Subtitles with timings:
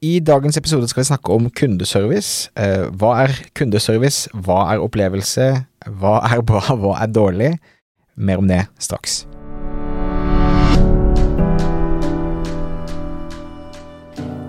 [0.00, 2.48] I dagens episode skal vi snakke om kundeservice.
[2.56, 4.30] Eh, hva er kundeservice?
[4.32, 5.50] Hva er opplevelse?
[6.00, 6.62] Hva er bra?
[6.72, 7.50] Hva er dårlig?
[8.16, 9.26] Mer om det straks.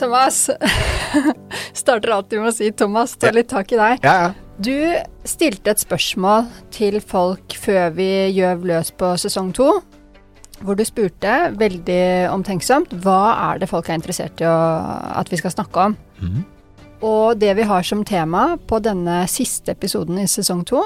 [0.00, 0.48] Thomas.
[1.80, 4.04] Starter alltid med å si Thomas, ta litt tak i deg.
[4.06, 4.30] Ja, ja.
[4.60, 4.76] Du
[5.24, 9.70] stilte et spørsmål til folk før vi gjøv løs på sesong to.
[10.60, 14.56] Hvor du spurte veldig omtenksomt hva er det folk er interessert i å,
[15.16, 15.94] at vi skal snakke om.
[16.20, 16.42] Mm.
[17.08, 20.82] Og det vi har som tema på denne siste episoden i sesong to,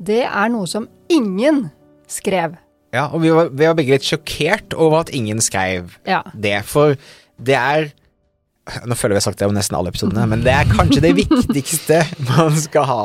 [0.00, 1.66] det er noe som ingen
[2.08, 2.56] skrev.
[2.96, 6.22] ja og vi var, vi var begge litt sjokkert over at ingen skrev Ja.
[6.32, 6.96] det, for
[7.36, 7.92] det er
[8.86, 11.02] Nå føler jeg vi har sagt det om nesten alle episodene, men det er kanskje
[11.04, 13.04] det viktigste man skal ha,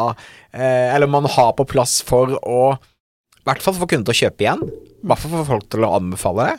[0.53, 4.21] eh, eller man har på plass for å I hvert fall få kunder til å
[4.25, 4.63] kjøpe igjen.
[4.65, 6.55] I hvert fall få folk til å anbefale det.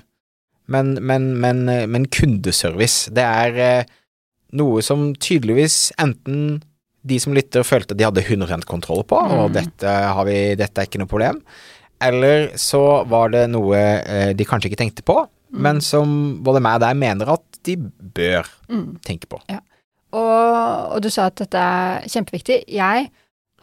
[0.71, 3.93] Men, men, men, men kundeservice, det er eh,
[4.59, 6.61] noe som tydeligvis enten
[7.07, 10.89] de som lytter følte de hadde 100 kontroll på, og dette, har vi, dette er
[10.89, 11.39] ikke noe problem.
[12.03, 15.21] Eller så var det noe eh, de kanskje ikke tenkte på,
[15.63, 16.11] men som
[16.45, 17.77] både meg og deg mener at de
[18.17, 18.49] bør
[19.07, 19.41] tenke på.
[20.17, 22.63] Og, og du sa at dette er kjempeviktig.
[22.73, 23.09] Jeg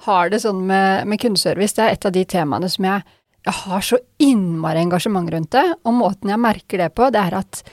[0.06, 3.06] har det sånn med, med kundeservice, det er et av de temaene som jeg,
[3.44, 7.38] jeg har så innmari engasjement rundt det, og måten jeg merker det på, det er
[7.40, 7.64] at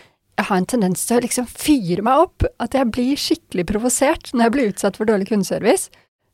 [0.40, 4.30] jeg har en tendens til å liksom fyre meg opp, at jeg blir skikkelig provosert
[4.32, 5.90] når jeg blir utsatt for dårlig kundeservice.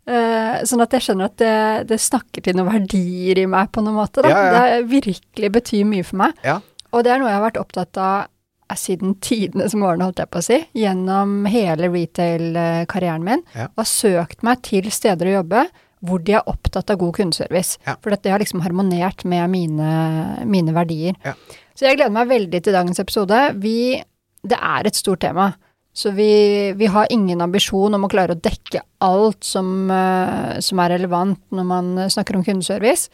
[0.06, 1.54] Uh, sånn at jeg skjønner at det,
[1.90, 4.22] det snakker til noen verdier i meg på noen måte.
[4.22, 4.30] Da.
[4.30, 4.60] Ja, ja.
[4.76, 6.38] Det virkelig betyr mye for meg.
[6.46, 6.60] Ja.
[6.92, 8.26] Og det er noe jeg har vært opptatt av
[8.70, 13.68] eh, siden tidenes morgen, holdt jeg på å si, gjennom hele retail-karrieren min, Ja.
[13.72, 15.66] og har søkt meg til steder å jobbe
[16.06, 17.78] hvor de er opptatt av god kundeservice.
[17.86, 17.96] Ja.
[18.02, 21.16] For det har liksom harmonert med mine, mine verdier.
[21.24, 21.32] Ja.
[21.74, 23.38] Så jeg gleder meg veldig til dagens episode.
[23.60, 24.02] Vi,
[24.46, 25.54] det er et stort tema.
[25.96, 30.78] Så vi, vi har ingen ambisjon om å klare å dekke alt som, eh, som
[30.84, 33.08] er relevant når man snakker om kundeservice.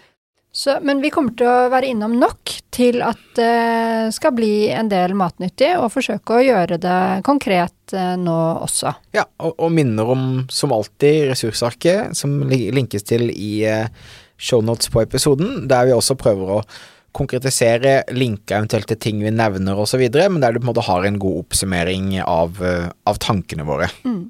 [0.55, 4.91] Så, men vi kommer til å være innom nok til at det skal bli en
[4.93, 8.93] del matnyttig, og forsøke å gjøre det konkret eh, nå også.
[9.17, 13.89] Ja, og, og minner om, som alltid, ressursarket, som linkes til i eh,
[14.37, 16.61] shownotes på episoden, der vi også prøver å
[17.17, 21.09] konkretisere linker eventuelt til ting vi nevner videre, men der du på en måte har
[21.09, 23.89] en god oppsummering av, eh, av tankene våre.
[24.05, 24.29] Mm.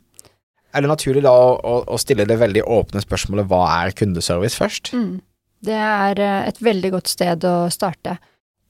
[0.72, 4.94] Er det naturlig da å, å stille det veldig åpne spørsmålet hva er kundeservice først?
[4.94, 5.20] Mm.
[5.62, 8.16] Det er eh, et veldig godt sted å starte.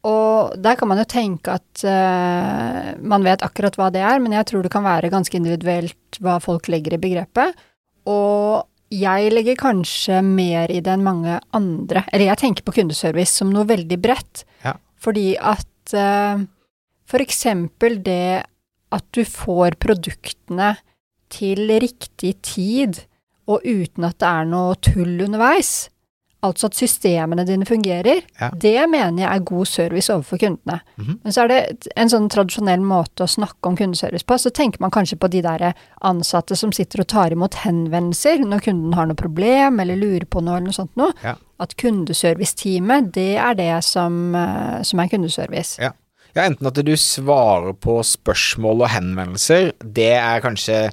[0.08, 4.34] Og der kan man jo tenke at uh, man vet akkurat hva det er, men
[4.34, 7.60] jeg tror det kan være ganske individuelt hva folk legger i begrepet.
[8.10, 12.02] Og jeg legger kanskje mer i det enn mange andre.
[12.10, 14.42] Eller jeg tenker på kundeservice som noe veldig bredt.
[14.66, 14.74] Ja.
[14.98, 16.42] Fordi at uh,
[17.06, 18.42] for eksempel det
[18.92, 20.74] at du får produktene
[21.32, 23.04] til riktig tid,
[23.48, 25.92] og uten at det er noe tull underveis.
[26.42, 28.24] Altså at systemene dine fungerer.
[28.40, 28.48] Ja.
[28.50, 30.80] Det mener jeg er god service overfor kundene.
[30.98, 31.20] Mhm.
[31.22, 34.38] Men så er det en sånn tradisjonell måte å snakke om kundeservice på.
[34.38, 35.72] Så tenker man kanskje på de der
[36.02, 40.42] ansatte som sitter og tar imot henvendelser når kunden har noe problem eller lurer på
[40.42, 41.14] noe eller noe sånt noe.
[41.22, 41.36] Ja.
[41.62, 45.78] At kundeserviceteamet, det er det som, eh, som er kundeservice.
[45.78, 45.92] Ja.
[46.34, 50.90] Ja, enten at du svarer på spørsmål og henvendelser, det er kanskje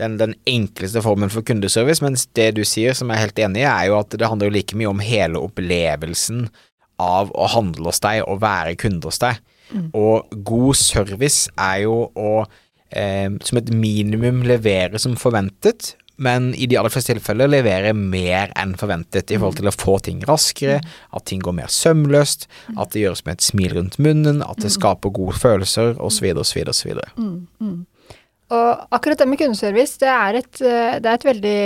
[0.00, 3.62] den, den enkleste formen for kundeservice, mens det du sier, som jeg er helt enig
[3.62, 6.46] i, er jo at det handler jo like mye om hele opplevelsen
[7.02, 9.40] av å handle hos deg og være kunde hos deg.
[9.96, 12.32] Og god service er jo å
[12.90, 18.52] eh, som et minimum levere som forventet, men i de aller fleste tilfeller levere mer
[18.56, 20.78] enn forventet i forhold til å få ting raskere,
[21.12, 22.46] at ting går mer sømløst,
[22.76, 26.62] at det gjøres med et smil rundt munnen, at det skaper gode følelser, osv., osv.,
[26.72, 26.94] osv.
[28.54, 31.60] Og akkurat det med kundeservice, det er et, eh, det er et veldig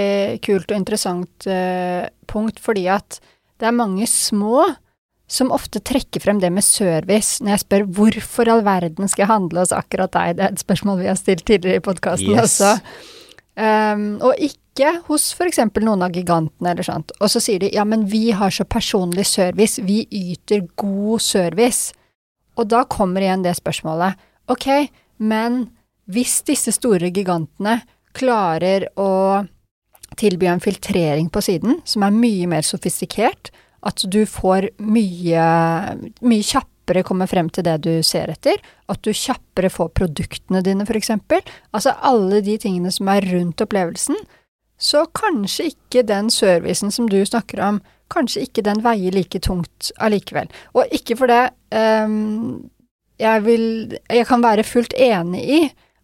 [0.47, 3.19] kult og interessant eh, punkt, fordi at
[3.61, 4.71] det er mange små
[5.31, 7.38] som ofte trekker frem det med service.
[7.44, 10.55] Når jeg spør hvorfor i all verden skal jeg handle hos akkurat deg, det er
[10.56, 12.56] et spørsmål vi har stilt tidligere i podkasten Yes.
[12.59, 12.73] også.
[13.61, 17.12] Um, og ikke hos for eksempel noen av gigantene eller sånt.
[17.21, 21.93] Og så sier de ja, men vi har så personlig service, vi yter god service.
[22.59, 24.19] Og da kommer igjen det spørsmålet.
[24.50, 24.67] Ok,
[25.19, 25.69] men
[26.11, 27.81] hvis disse store gigantene
[28.17, 29.45] klarer å
[30.19, 33.53] tilby en filtrering på siden som er mye mer sofistikert,
[33.87, 35.45] at du får mye,
[36.21, 38.59] mye kjappere komme frem til det du ser etter,
[38.91, 41.41] at du kjappere får produktene dine, eksempel,
[41.71, 44.19] altså alle de tingene som er rundt opplevelsen,
[44.81, 47.81] så kanskje ikke den servicen som du snakker om,
[48.11, 50.49] kanskje ikke den veier like tungt allikevel.
[50.75, 52.71] Og ikke for det um,
[53.21, 53.65] jeg vil
[54.09, 55.61] Jeg kan være fullt enig i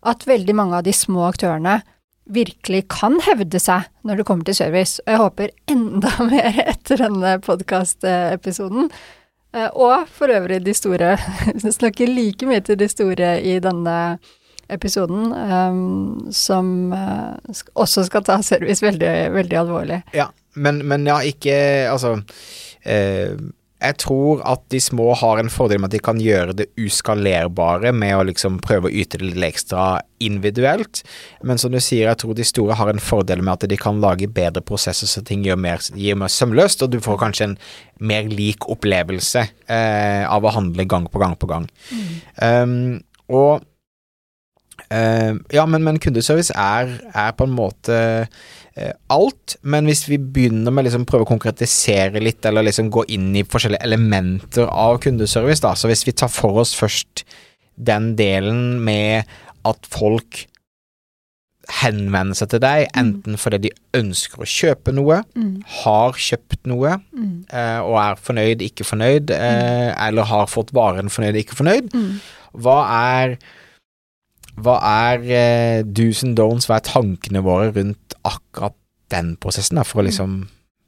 [0.06, 1.80] at veldig mange av de små aktørene
[2.26, 7.02] virkelig kan hevde seg når det kommer til service, og jeg håper enda mer etter
[7.04, 8.90] denne podkast-episoden.
[9.54, 11.14] Eh, og for øvrig de store
[11.64, 13.96] Jeg snakker like mye til de store i denne
[14.66, 17.36] episoden, um, som uh,
[17.78, 20.00] også skal ta service veldig, veldig alvorlig.
[20.14, 20.26] Ja,
[20.58, 21.54] men, men ja, ikke
[21.86, 22.16] Altså
[22.82, 23.38] eh,
[23.86, 27.92] jeg tror at de små har en fordel med at de kan gjøre det uskalerbare
[27.94, 29.86] med å liksom prøve å yte det litt ekstra
[30.22, 31.02] individuelt.
[31.46, 34.00] Men som du sier, jeg tror de store har en fordel med at de kan
[34.02, 37.56] lage bedre prosesser så ting gir mer, gir mer sømløst, og du får kanskje en
[38.00, 41.70] mer lik opplevelse eh, av å handle gang på gang på gang.
[41.90, 42.12] Mm.
[42.42, 42.76] Um,
[43.32, 43.64] og
[44.92, 47.98] uh, ja, men, men kundeservice er, er, på en måte
[49.08, 53.30] alt, men hvis vi begynner med liksom prøve å konkretisere litt, eller liksom gå inn
[53.38, 57.24] i forskjellige elementer av kundeservice, da, så hvis vi tar for oss først
[57.76, 59.24] den delen med
[59.66, 60.44] at folk
[61.80, 62.98] henvender seg til deg, mm.
[63.00, 65.52] enten fordi de ønsker å kjøpe noe, mm.
[65.82, 67.34] har kjøpt noe, mm.
[67.50, 69.94] eh, og er fornøyd, ikke fornøyd, eh, mm.
[70.08, 71.90] eller har fått varen fornøyd, ikke fornøyd.
[71.96, 72.12] Mm.
[72.62, 73.38] Hva er
[74.56, 78.76] hva er eh, do's and don'ts, hva er tankene våre rundt akkurat
[79.12, 80.08] den prosessen, da, for å mm.
[80.10, 80.38] liksom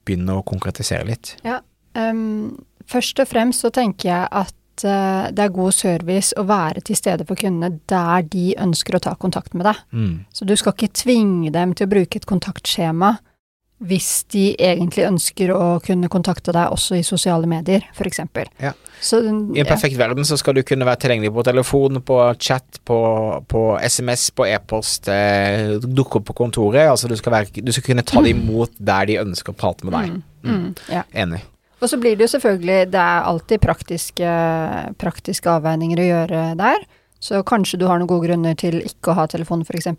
[0.08, 1.34] begynne å konkretisere litt?
[1.46, 1.60] Ja,
[1.98, 2.56] um,
[2.88, 6.98] først og fremst så tenker jeg at uh, det er god service å være til
[6.98, 9.82] stede for kundene der de ønsker å ta kontakt med deg.
[9.92, 10.14] Mm.
[10.34, 13.16] Så du skal ikke tvinge dem til å bruke et kontaktskjema
[13.78, 18.24] hvis de egentlig ønsker å kunne kontakte deg også i sosiale medier, f.eks.
[18.58, 18.72] Ja.
[18.74, 20.00] I en perfekt ja.
[20.00, 22.98] verden så skal du kunne være tilgjengelig på telefon, på chat, på,
[23.46, 26.88] på SMS, på e-post, eh, dukke opp på kontoret.
[26.90, 29.86] Altså du skal, være, du skal kunne ta dem imot der de ønsker å prate
[29.86, 30.10] med deg.
[30.10, 30.26] Mm.
[30.42, 30.58] Mm.
[30.58, 30.74] mm.
[30.96, 31.04] Ja.
[31.26, 31.44] Enig.
[31.78, 34.30] Og så blir det jo selvfølgelig Det er alltid praktiske,
[34.98, 36.82] praktiske avveininger å gjøre der.
[37.22, 39.90] Så kanskje du har noen gode grunner til ikke å ha telefon, f.eks.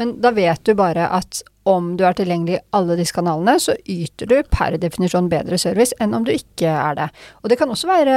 [0.00, 3.74] Men da vet du bare at om du er tilgjengelig i alle disse kanalene, så
[3.88, 7.08] yter du per definisjon bedre service enn om du ikke er det.
[7.42, 8.16] Og det kan også være,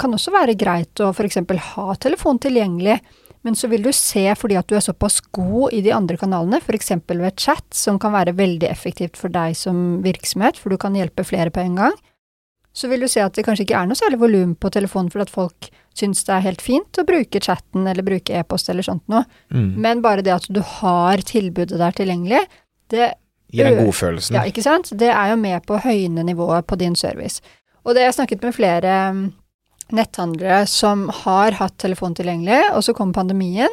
[0.00, 1.38] kan også være greit å f.eks.
[1.74, 2.98] ha telefon tilgjengelig,
[3.46, 6.60] men så vil du se fordi at du er såpass god i de andre kanalene,
[6.60, 6.92] f.eks.
[7.08, 11.24] ved chat, som kan være veldig effektivt for deg som virksomhet, for du kan hjelpe
[11.24, 12.00] flere på en gang,
[12.72, 15.26] så vil du se at det kanskje ikke er noe særlig volum på telefonen fordi
[15.26, 19.02] at folk syns det er helt fint å bruke chatten eller bruke e-post eller sånt
[19.10, 19.24] noe.
[19.50, 19.72] Mm.
[19.82, 22.44] Men bare det at du har tilbudet der tilgjengelig,
[22.92, 23.12] det
[23.50, 24.36] Gir den godfølelsen.
[24.38, 24.92] Ja, ikke sant.
[24.94, 27.42] Det er jo med på å høyne nivået på din service.
[27.82, 29.24] Og det jeg snakket med flere mm,
[29.96, 33.72] netthandlere som har hatt telefon tilgjengelig, og så kom pandemien,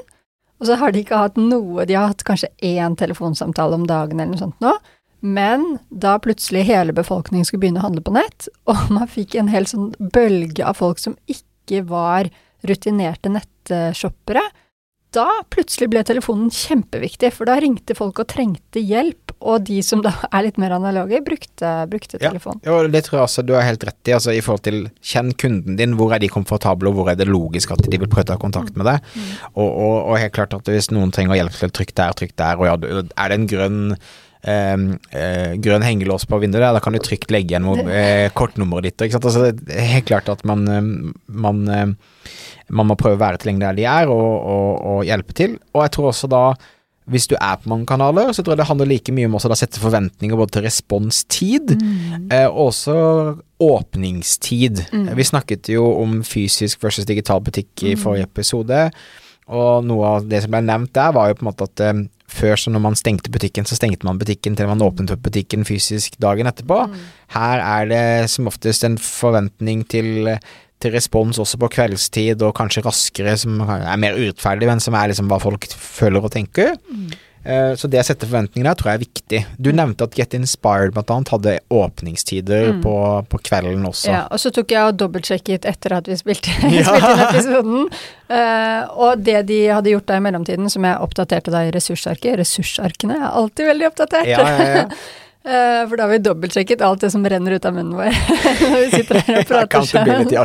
[0.57, 4.17] og så har de ikke hatt noe, de har hatt kanskje én telefonsamtale om dagen
[4.17, 4.73] eller noe sånt nå.
[5.21, 9.51] Men da plutselig hele befolkningen skulle begynne å handle på nett, og man fikk en
[9.53, 12.31] hel sånn bølge av folk som ikke var
[12.65, 14.41] rutinerte nettshoppere,
[15.17, 20.01] da plutselig ble telefonen kjempeviktig, for da ringte folk og trengte hjelp, og de som
[20.05, 22.61] da er litt mer analoge, brukte, brukte telefon.
[22.65, 25.33] Ja, det tror jeg også du har helt rett i, altså i forhold til kjenn
[25.39, 28.27] kunden din, hvor er de komfortable, og hvor er det logisk at de vil prøve
[28.27, 29.33] å ta kontakt med deg, mm.
[29.55, 32.61] og, og, og, helt klart at hvis noen trenger hjelp til trykk der, trykk der,
[32.61, 33.83] og ja, er det en grønn
[34.43, 39.05] grønn hengelås på vinduet der, da kan du trygt legge igjen eh, kortnummeret ditt.
[39.05, 39.27] Ikke sant?
[39.27, 40.87] Altså, det er helt klart at man, eh,
[41.27, 42.31] man, eh,
[42.69, 45.59] man må prøve å være tilgjengelig der de er, og, og, og, hjelpe til.
[45.73, 46.43] Og jeg tror også da,
[47.07, 49.43] hvis du er på mange kanaler, så tror jeg det handler like mye om å
[49.47, 52.27] sette forventninger både til responstid, mm.
[52.35, 52.97] eh, og også
[53.63, 54.83] åpningstid.
[54.91, 55.07] Mm.
[55.17, 58.03] Vi snakket jo om fysisk versus digital butikk i mm.
[58.03, 58.83] forrige episode.
[59.47, 61.83] Og noe av det som ble nevnt der, var jo på en måte at
[62.27, 65.65] før så når man stengte butikken, så stengte man butikken til man åpnet opp butikken
[65.67, 66.83] fysisk dagen etterpå.
[66.91, 66.97] Mm.
[67.35, 70.33] Her er det som oftest en forventning til,
[70.81, 75.13] til, respons også på kveldstid, og kanskje raskere, som er mer urettferdig, men som er
[75.13, 76.75] liksom hva folk føler og tenker.
[76.91, 77.09] Mm.
[77.47, 79.39] Eh, så det å sette forventninger der tror jeg er viktig.
[79.55, 79.77] Du mm.
[79.79, 82.81] nevnte at Get Inspired annet hadde åpningstider mm.
[82.83, 82.95] på,
[83.31, 84.09] på, kvelden også.
[84.11, 86.83] Ja, og så tok jeg og dobbeltsjekket etter at vi spilte, ja.
[86.89, 87.85] spilte inn episoden.
[88.27, 92.35] Uh, og det de hadde gjort da i mellomtiden, som jeg oppdaterte da i ressursarket
[92.41, 94.27] Ressursarkene er alltid veldig oppdatert.
[94.27, 94.83] Ja, ja, ja.
[95.47, 98.11] Uh, for da har vi dobbeltsjekket alt det som renner ut av munnen vår
[98.73, 100.35] når vi sitter her og prater sammen.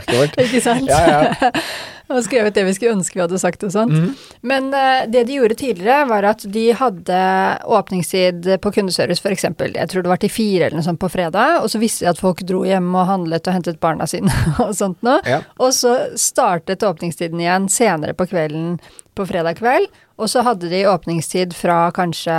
[0.47, 0.87] Ikke sant?
[0.87, 1.67] Ja, ja.
[2.11, 3.95] Og skrevet det vi skulle ønske vi hadde sagt og sånt.
[3.95, 4.15] Mm.
[4.49, 7.21] Men uh, det de gjorde tidligere, var at de hadde
[7.79, 9.47] åpningstid på kundeservice f.eks.
[9.47, 12.13] Jeg tror det var til fire eller noe sånt på fredag, og så visste de
[12.13, 14.33] at folk dro hjem og handlet og hentet barna sine
[14.65, 15.21] og sånt noe.
[15.29, 15.43] Ja.
[15.63, 18.77] Og så startet åpningstiden igjen senere på kvelden
[19.17, 19.91] på fredag kveld,
[20.21, 22.39] og så hadde de åpningstid fra kanskje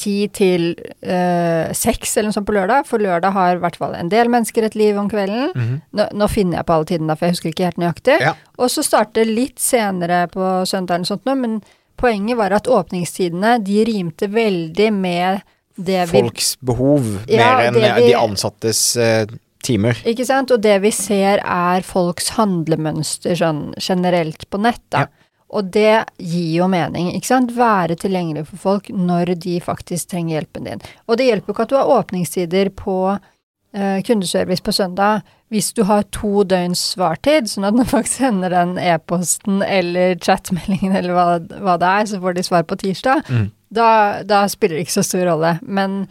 [0.00, 3.94] ti til eh, seks eller noe sånt på lørdag, for lørdag har i hvert fall
[3.98, 5.52] en del mennesker et liv om kvelden.
[5.54, 5.76] Mhm.
[5.98, 8.18] Nå, nå finner jeg på alle tidene, for jeg husker ikke helt nøyaktig.
[8.20, 8.34] Ja.
[8.58, 11.62] Og så starter litt senere på søndag eller sånt noe, men
[12.00, 15.42] poenget var at åpningstidene, de rimte veldig med
[15.76, 19.26] det vi Folks behov Ja, mer enn eh, vi- de ansattes eh,
[19.62, 19.94] timer.
[20.04, 20.50] Ikke sant?
[20.50, 25.06] Og det vi ser er folks handlemønster sånn generelt på nett, da.
[25.06, 25.06] Ja.
[25.52, 27.52] Og det gir jo mening, ikke sant?
[27.56, 30.82] Være tilgjengelig for folk når de faktisk trenger hjelpen din.
[31.06, 35.74] Og det hjelper jo ikke at du har åpningstider på eh, kundeservice på søndag hvis
[35.76, 41.16] du har to døgns svartid, sånn at når folk sender den e-posten eller chatmeldingen eller
[41.16, 41.26] hva,
[41.60, 43.28] hva det er, så får de svar på tirsdag.
[43.28, 43.50] Mm.
[43.72, 43.88] Da,
[44.28, 45.56] da spiller det ikke så stor rolle.
[45.62, 46.04] Men,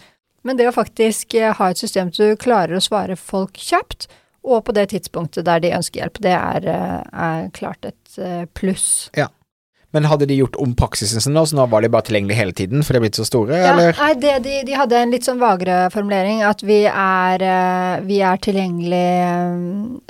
[0.46, 4.10] men det å faktisk eh, ha et system så du klarer å svare folk kjapt,
[4.44, 8.18] og på det tidspunktet der de ønsker hjelp, det er, eh, er klart et
[8.58, 9.10] pluss.
[9.18, 9.30] Ja.
[9.92, 12.54] Men hadde de gjort om praksisen sin nå, så nå var de bare tilgjengelige hele
[12.56, 13.98] tiden, for de er blitt så store, Ja, eller?
[14.00, 18.22] nei, det, de, de hadde en litt sånn vagere formulering, at vi er, eh, vi
[18.24, 19.66] er tilgjengelig eh,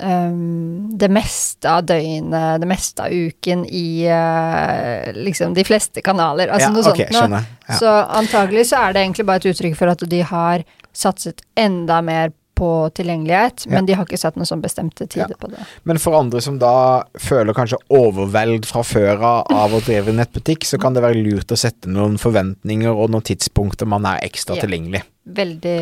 [0.06, 6.54] um, det meste av døgnet, det meste av uken i uh, liksom de fleste kanaler,
[6.54, 7.42] altså ja, noe ok, sånt noe.
[7.66, 7.80] Ja.
[7.82, 12.04] Så antagelig så er det egentlig bare et uttrykk for at de har satset enda
[12.06, 15.66] mer på tilgjengelighet, men de har ikke satt noen sånn bestemte tider på det.
[15.90, 16.74] Men for andre som da
[17.18, 21.52] føler kanskje overveld fra før av av å drive nettbutikk, så kan det være lurt
[21.54, 24.66] å sette noen forventninger og noen tidspunkter man er ekstra Ja.
[24.68, 25.02] tilgjengelig.
[25.42, 25.80] Veldig,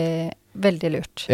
[0.56, 1.28] veldig lurt.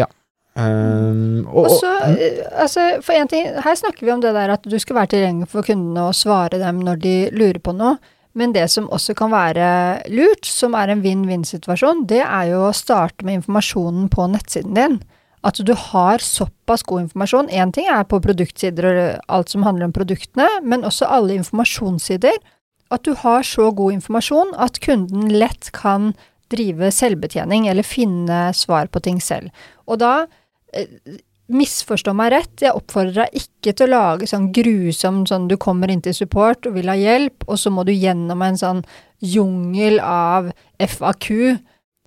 [0.56, 4.32] Um, og, Og så, og, eh, altså, for en ting, her snakker vi om det
[4.32, 7.74] der at du skal være tilgjengelig for kundene og svare dem når de lurer på
[7.76, 7.98] noe.
[8.36, 9.66] Men det som også kan være
[10.12, 14.98] lurt, som er en vinn-vinn-situasjon, det er jo å starte med informasjonen på nettsiden din.
[15.46, 17.50] At du har såpass god informasjon.
[17.54, 22.40] Én ting er på produktsider og alt som handler om produktene, men også alle informasjonssider.
[22.90, 26.14] At du har så god informasjon at kunden lett kan
[26.50, 29.54] drive selvbetjening eller finne svar på ting selv.
[29.86, 30.26] Og da
[30.74, 30.90] eh,
[31.46, 35.92] Misforstå meg rett, jeg oppfordrer deg ikke til å lage sånn grusom sånn du kommer
[35.92, 38.80] inn til support og vil ha hjelp, og så må du gjennom en sånn
[39.22, 40.48] jungel av
[40.82, 41.28] FAQ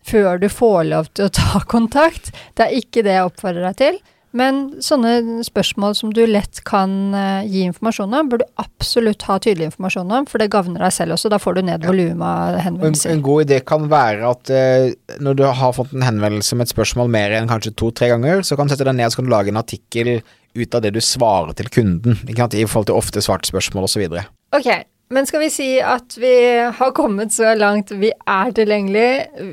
[0.08, 2.32] før du får lov til å ta kontakt.
[2.56, 4.00] Det er ikke det jeg oppfordrer deg til.
[4.30, 9.40] Men sånne spørsmål som du lett kan eh, gi informasjon om, bør du absolutt ha
[9.42, 11.32] tydelig informasjon om, for det gagner deg selv også.
[11.34, 11.90] Da får du ned Ja.
[11.90, 13.10] volumet av henvendelser.
[13.16, 16.76] en god idé kan være at uh, når du har fått en henvendelse med et
[16.76, 19.32] spørsmål mer enn kanskje to-tre ganger, så kan du sette deg ned og så kan
[19.32, 23.26] du lage en artikkel ut av det du svarer til kunden, i forhold til ofte
[23.26, 24.06] svarte spørsmål osv.
[24.54, 24.70] Ok,
[25.10, 26.34] men skal vi si at vi
[26.78, 29.08] har kommet så langt vi er tilgjengelig,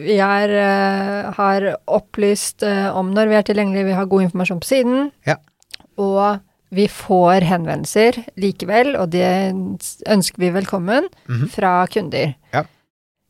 [0.05, 4.61] vi er, uh, har opplyst uh, om når vi er tilgjengelige, vi har god informasjon
[4.61, 5.37] på siden, Ja.
[5.97, 6.41] og
[6.77, 9.29] vi får henvendelser likevel, og det
[10.11, 11.49] ønsker vi velkommen, Mhm.
[11.55, 12.35] fra kunder.
[12.53, 12.65] Ja.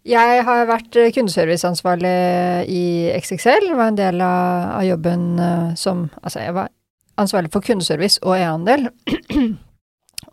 [0.06, 6.09] Jeg har vært eh, kundeserviceansvarlig i XXL, var en del av, av jobben uh, som
[6.23, 6.68] Altså, jeg var
[7.18, 8.88] ansvarlig for kundeservice og e-handel.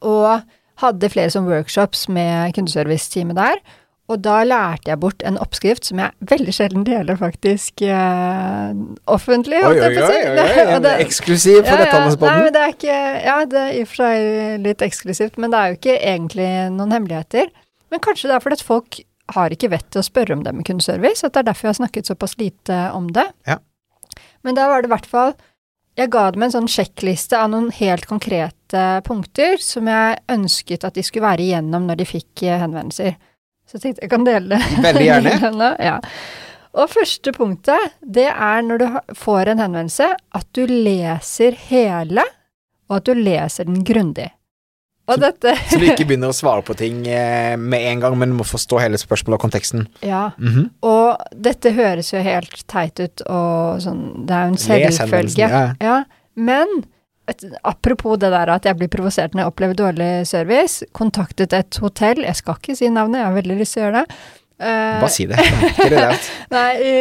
[0.01, 0.41] og
[0.81, 3.61] hadde flere som workshops med kundeservice-teamet der.
[4.11, 8.73] Og da lærte jeg bort en oppskrift som jeg veldig sjelden deler faktisk eh,
[9.07, 9.61] offentlig.
[9.63, 11.85] Oi, oi, oi, oi, oi, eksklusiv for ja, ja.
[11.85, 12.43] Nei, Handelspodden.
[12.43, 15.61] men det er ikke Ja, det er i og for seg litt eksklusivt, men det
[15.61, 17.47] er jo ikke egentlig noen hemmeligheter.
[17.93, 18.99] Men kanskje det er fordi at folk
[19.33, 21.75] har ikke vett til å spørre om det med kundeservice, at det er derfor jeg
[21.75, 23.29] har snakket såpass lite om det.
[23.47, 23.61] Ja.
[24.43, 25.31] Men da var det i hvert fall
[25.97, 28.62] Jeg ga dem en sånn sjekkliste av noen helt konkrete
[29.05, 33.15] punkter som jeg ønsket at de skulle være igjennom når de fikk eh, henvendelser.
[33.67, 34.61] Så jeg tenkte jeg kan dele det.
[34.83, 35.71] Veldig gjerne.
[35.89, 35.97] ja.
[36.73, 38.87] Og første punktet, det er når du
[39.19, 42.23] får en henvendelse, at du leser hele,
[42.89, 44.31] og at du leser den grundig.
[45.07, 48.17] Og Så- dette Så du ikke begynner å svare på ting eh, med en gang,
[48.17, 49.87] men må forstå hele spørsmålet og konteksten.
[50.01, 50.29] Ja.
[50.39, 50.69] Mhm.
[50.81, 54.57] Og dette høres jo helt teit ut, og sånn Det er jo en
[54.97, 55.49] selvfølge.
[55.49, 55.73] ja.
[55.81, 56.03] Ja,
[56.35, 56.85] men
[57.31, 61.77] et, apropos det der at jeg blir provosert når jeg opplever dårlig service, kontaktet et
[61.83, 64.17] hotell, jeg skal ikke si navnet, jeg har veldig lyst til å gjøre det.
[64.63, 65.45] Uh, Bare si det.
[65.91, 66.03] Det.
[66.55, 66.97] Nei, i,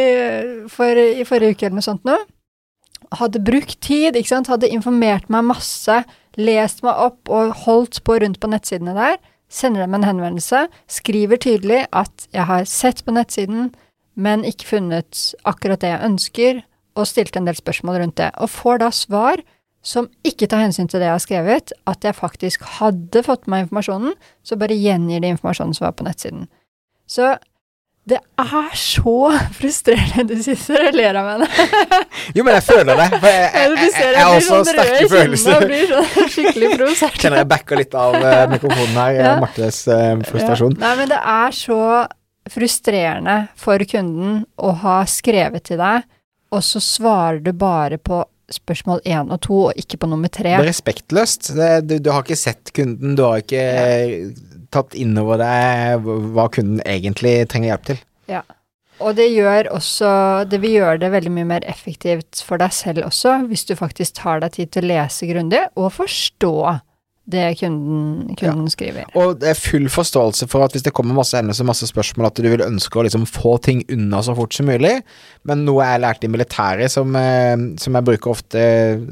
[0.71, 2.17] for, i forrige uke eller noe sånt nå.
[3.19, 5.99] Hadde brukt tid, ikke sant, hadde informert meg masse,
[6.39, 9.19] lest meg opp og holdt på rundt på nettsidene der.
[9.53, 13.69] Sender dem en henvendelse, skriver tydelig at jeg har sett på nettsiden,
[14.17, 16.63] men ikke funnet akkurat det jeg ønsker,
[16.97, 18.31] og stilte en del spørsmål rundt det.
[18.41, 19.41] Og får da svar
[19.83, 23.53] som ikke tar hensyn til det jeg har skrevet, at jeg faktisk hadde fått med
[23.53, 24.13] meg informasjonen,
[24.43, 26.47] så bare gjengir de informasjonen som var på nettsiden.
[27.09, 27.33] Så
[28.07, 30.35] det er så frustrerende.
[30.35, 31.59] Du sitter og ler av meg.
[32.35, 33.07] jo, men jeg føler det.
[33.13, 35.67] For jeg, jeg, jeg, jeg, jeg har også sånn sterke følelser.
[35.69, 37.21] blir sånn skikkelig provosert.
[37.21, 39.13] Kjenner jeg backer litt av uh, mikrofonen her.
[39.19, 39.37] Ja.
[39.43, 40.75] Martes uh, frustrasjon.
[40.77, 40.83] Ja.
[40.87, 41.79] Nei, men det er så
[42.51, 46.03] frustrerende for kunden å ha skrevet til deg,
[46.53, 48.19] og så svarer du bare på
[48.53, 50.55] spørsmål én og to, og ikke på nummer tre.
[50.55, 51.53] Det er respektløst.
[51.57, 54.33] Det, du, du, har ikke sett kunden, du har ikke ja.
[54.73, 58.03] tatt inn over deg hva kunden egentlig trenger hjelp til.
[58.31, 58.43] Ja.
[59.03, 60.09] Og det gjør også
[60.47, 64.21] Det vil gjøre det veldig mye mer effektivt for deg selv også, hvis du faktisk
[64.21, 66.55] tar deg tid til å lese grundig og forstå
[67.23, 68.71] det kunden, kunden ja.
[68.73, 69.05] skriver.
[69.15, 72.41] Og det er full forståelse for at hvis det kommer masse hendelser, masse spørsmål, at
[72.43, 74.97] du vil ønske å liksom få ting unna så fort som mulig.
[75.47, 78.63] Men noe jeg lærte i militæret som, eh, som, jeg bruker ofte,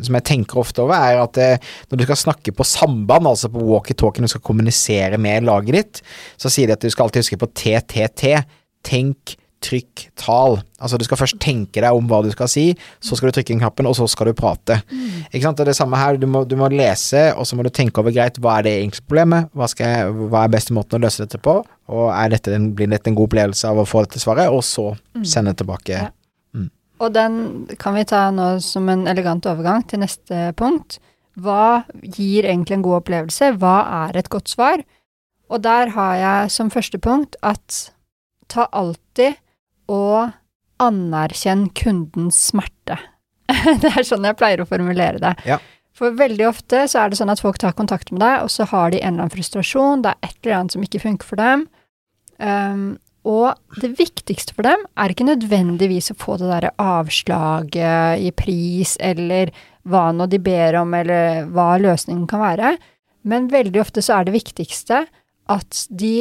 [0.04, 3.32] som jeg tenker ofte over, er at det, eh, når du skal snakke på samband,
[3.32, 6.04] altså på walkietalkien, du skal kommunisere med laget ditt,
[6.36, 8.36] så sier de at du skal alltid huske på TTT.
[8.84, 10.58] Tenk, trykk, tal.
[10.82, 12.64] Altså du skal først tenke deg om hva du skal si,
[13.04, 14.80] så skal du trykke inn knappen, og så skal du prate.
[14.90, 15.28] Mm.
[15.30, 15.60] Ikke sant.
[15.60, 16.18] Det er det samme her.
[16.22, 18.74] Du må, du må, lese, og så må du tenke over greit, hva er det
[18.80, 21.60] egentlig problemet, hva, jeg, hva er beste måten å løse dette på,
[21.92, 24.92] og dette en, blir dette en god opplevelse av å få dette svaret, og så
[24.96, 25.28] mm.
[25.28, 26.00] sende tilbake.
[26.00, 26.10] Ja.
[26.58, 26.72] Mm.
[27.04, 27.38] Og den
[27.82, 30.98] kan vi ta nå som en elegant overgang til neste punkt.
[31.42, 33.54] Hva gir egentlig en god opplevelse?
[33.62, 33.78] Hva
[34.08, 34.82] er et godt svar?
[35.52, 37.92] Og der har jeg som første punkt at
[38.52, 39.40] ta alltid
[39.90, 40.32] og
[40.82, 42.98] anerkjenn kundens smerte.
[43.84, 45.36] det er sånn jeg pleier å formulere det.
[45.48, 45.60] Ja.
[45.98, 48.66] For veldig ofte så er det sånn at folk tar kontakt med deg, og så
[48.72, 51.42] har de en eller annen frustrasjon, det er et eller annet som ikke funker for
[51.42, 51.66] dem.
[52.42, 52.86] Um,
[53.28, 58.96] og det viktigste for dem er ikke nødvendigvis å få det derre avslaget i pris,
[58.98, 59.52] eller
[59.86, 62.74] hva nå de ber om, eller hva løsningen kan være,
[63.30, 65.04] men veldig ofte så er det viktigste
[65.52, 66.16] at de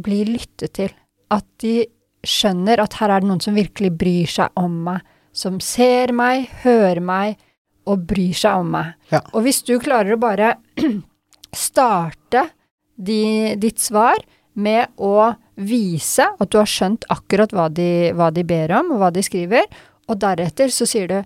[0.00, 0.94] blir lyttet til.
[1.32, 1.82] At de
[2.28, 5.04] skjønner at her er det noen som virkelig bryr seg om meg,
[5.36, 7.36] som ser meg, hører meg
[7.86, 8.94] og bryr seg om meg.
[9.12, 9.22] Ja.
[9.34, 10.56] Og hvis du klarer å bare
[11.66, 12.48] starte
[12.96, 14.22] de, ditt svar
[14.56, 19.02] med å vise at du har skjønt akkurat hva de, hva de ber om, og
[19.02, 19.68] hva de skriver,
[20.06, 21.18] og deretter så sier du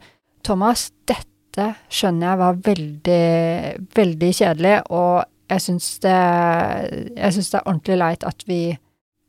[0.46, 3.24] Thomas, dette skjønner jeg var veldig,
[3.96, 6.18] veldig kjedelig, og jeg syns det,
[7.16, 8.62] det er ordentlig leit at vi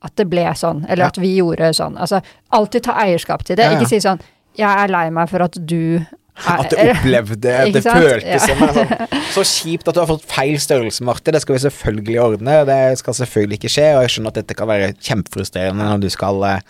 [0.01, 1.11] at det ble sånn, eller ja.
[1.13, 1.97] at vi gjorde sånn.
[2.01, 2.21] Altså,
[2.57, 3.67] alltid ta eierskap til det.
[3.67, 3.81] Ja, ja.
[3.81, 4.21] Ikke si sånn
[4.57, 8.57] 'jeg er lei meg for at du' er, At du opplevde det, det føltes som
[8.57, 8.91] sånn,
[9.35, 11.31] Så kjipt at du har fått feil størrelse, Marte.
[11.31, 12.65] Det skal vi selvfølgelig ordne.
[12.65, 16.09] Det skal selvfølgelig ikke skje, og jeg skjønner at dette kan være kjempefrustrerende når du
[16.09, 16.63] skal eh,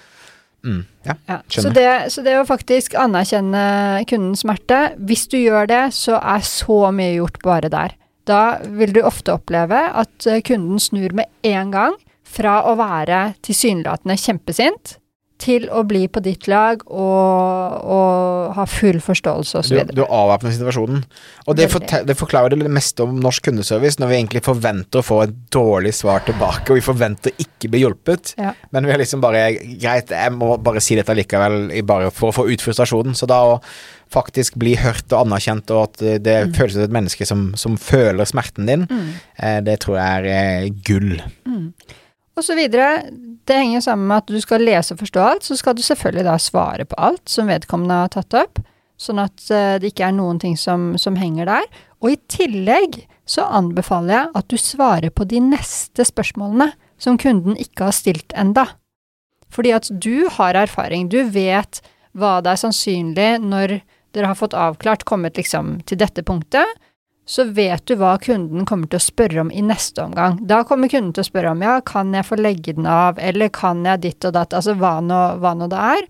[0.61, 1.15] Mm, ja.
[1.49, 6.43] Så, det, så, det, å faktisk anerkjenne kundens smerte, hvis du gjør det, så er
[6.45, 7.95] så mye gjort bare der.
[8.29, 11.97] Da vil du ofte oppleve at kunden snur med en gang
[12.31, 14.97] fra å være tilsynelatende kjempesint
[15.41, 19.79] til å bli på ditt lag og, og ha full forståelse osv.
[19.89, 21.01] Du, du avvæpner situasjonen.
[21.47, 25.05] Og det, fortel, det, forklarer det meste om norsk kundeservice, når vi egentlig forventer å
[25.05, 28.35] få et dårlig svar tilbake, og vi forventer ikke bli hjulpet.
[28.41, 28.53] Ja.
[28.75, 29.47] Men vi har liksom bare
[29.81, 33.17] Greit, jeg må bare si dette likevel, bare for å få ut frustrasjonen.
[33.17, 33.57] Så da å
[34.11, 36.53] faktisk bli hørt og anerkjent, og at det mm.
[36.57, 39.11] føles som et menneske som, som, føler smerten din, mm.
[39.39, 41.17] eh, det tror jeg er eh, gull.
[41.49, 41.71] Mm
[42.37, 43.03] og så videre.
[43.47, 46.27] Det henger sammen med at du skal lese og forstå alt, så skal du selvfølgelig
[46.27, 48.61] da svare på alt som vedkommende har tatt opp,
[49.01, 51.65] sånn at uh, det ikke er noen ting som, som, henger der.
[52.01, 57.57] Og i tillegg så anbefaler jeg at du svarer på de neste spørsmålene som kunden
[57.59, 58.67] ikke har stilt enda.
[59.51, 61.81] Fordi at du har erfaring, du vet
[62.17, 63.79] hva det er sannsynlig når
[64.15, 66.67] dere har fått avklart, kommet liksom til dette punktet,
[67.31, 70.41] så vet du hva kunden kommer til å spørre om i neste omgang.
[70.47, 73.51] Da kommer kunden til å spørre om ja, kan jeg få legge den av, eller
[73.55, 76.09] kan jeg ditt og datt, altså hva nå, hva nå det er.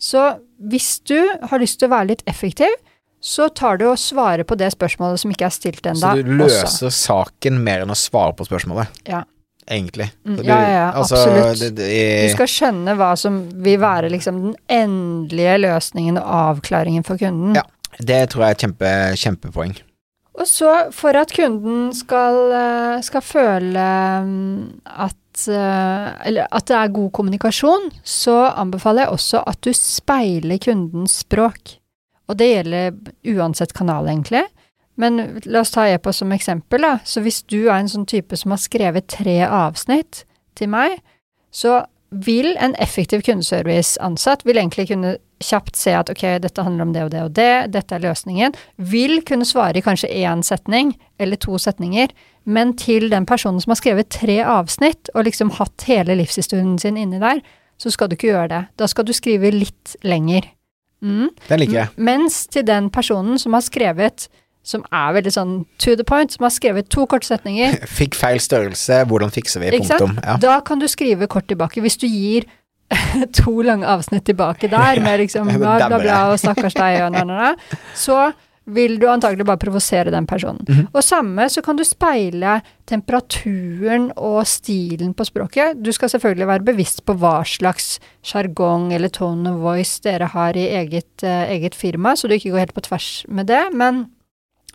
[0.00, 0.28] Så
[0.70, 1.18] hvis du
[1.50, 2.78] har lyst til å være litt effektiv,
[3.20, 6.00] så tar du og svarer på det spørsmålet som ikke er stilt ennå.
[6.00, 6.94] Så du løser også.
[6.94, 9.02] saken mer enn å svare på spørsmålet?
[9.10, 9.24] Ja.
[9.66, 10.08] Egentlig.
[10.22, 11.60] Du, ja, ja, altså, absolutt.
[11.60, 12.30] Det, det.
[12.30, 17.58] Du skal skjønne hva som vil være liksom den endelige løsningen og avklaringen for kunden.
[17.58, 17.66] Ja,
[17.98, 19.78] det tror jeg er et kjempe, kjempepoeng.
[20.40, 23.88] Og så, for at kunden skal, eh, skal føle
[24.24, 29.72] mm, at, eh, eller at det er god kommunikasjon, så anbefaler jeg også at du
[29.76, 31.76] speiler kundens språk.
[32.30, 32.96] Og det gjelder
[33.34, 34.46] uansett kanal, egentlig.
[35.00, 36.98] Men la oss ta e-post som eksempel, da.
[37.04, 40.24] Så hvis du er en sånn type som har skrevet tre avsnitt
[40.56, 41.00] til meg,
[41.52, 46.92] så vil en effektiv kundeservice-ansatt vil egentlig kunne kjapt se at ok, dette handler om
[46.94, 48.56] det og det og det, dette er løsningen.
[48.90, 50.92] Vil kunne svare i kanskje én setning
[51.22, 52.12] eller to setninger,
[52.44, 56.98] men til den personen som har skrevet tre avsnitt og liksom hatt hele livshistorien sin
[57.00, 57.42] inni der,
[57.80, 58.62] så skal du ikke gjøre det.
[58.76, 60.50] Da skal du skrive litt lenger.
[61.00, 61.30] Mm.
[61.48, 61.92] Den liker jeg.
[61.96, 64.28] Mens til den personen som har skrevet
[64.62, 67.78] som er veldig sånn to the point, som har skrevet to korte setninger.
[68.00, 69.72] Fikk feil størrelse, hvordan fikser vi?
[69.78, 70.18] Punktum.
[70.20, 70.36] Ja.
[70.40, 71.82] Da kan du skrive kort tilbake.
[71.84, 72.48] Hvis du gir
[73.40, 77.26] to lange avsnitt tilbake der, med liksom bla, bla, bla, og stakkars deg og na,
[77.26, 78.30] na, na, så
[78.70, 80.60] vil du antagelig bare provosere den personen.
[80.68, 80.90] Mhm.
[80.92, 85.80] Og samme så kan du speile temperaturen og stilen på språket.
[85.82, 90.58] Du skal selvfølgelig være bevisst på hva slags sjargong eller tone of voice dere har
[90.58, 93.64] i eget, eh, eget firma, så du ikke går helt på tvers med det.
[93.72, 94.06] Men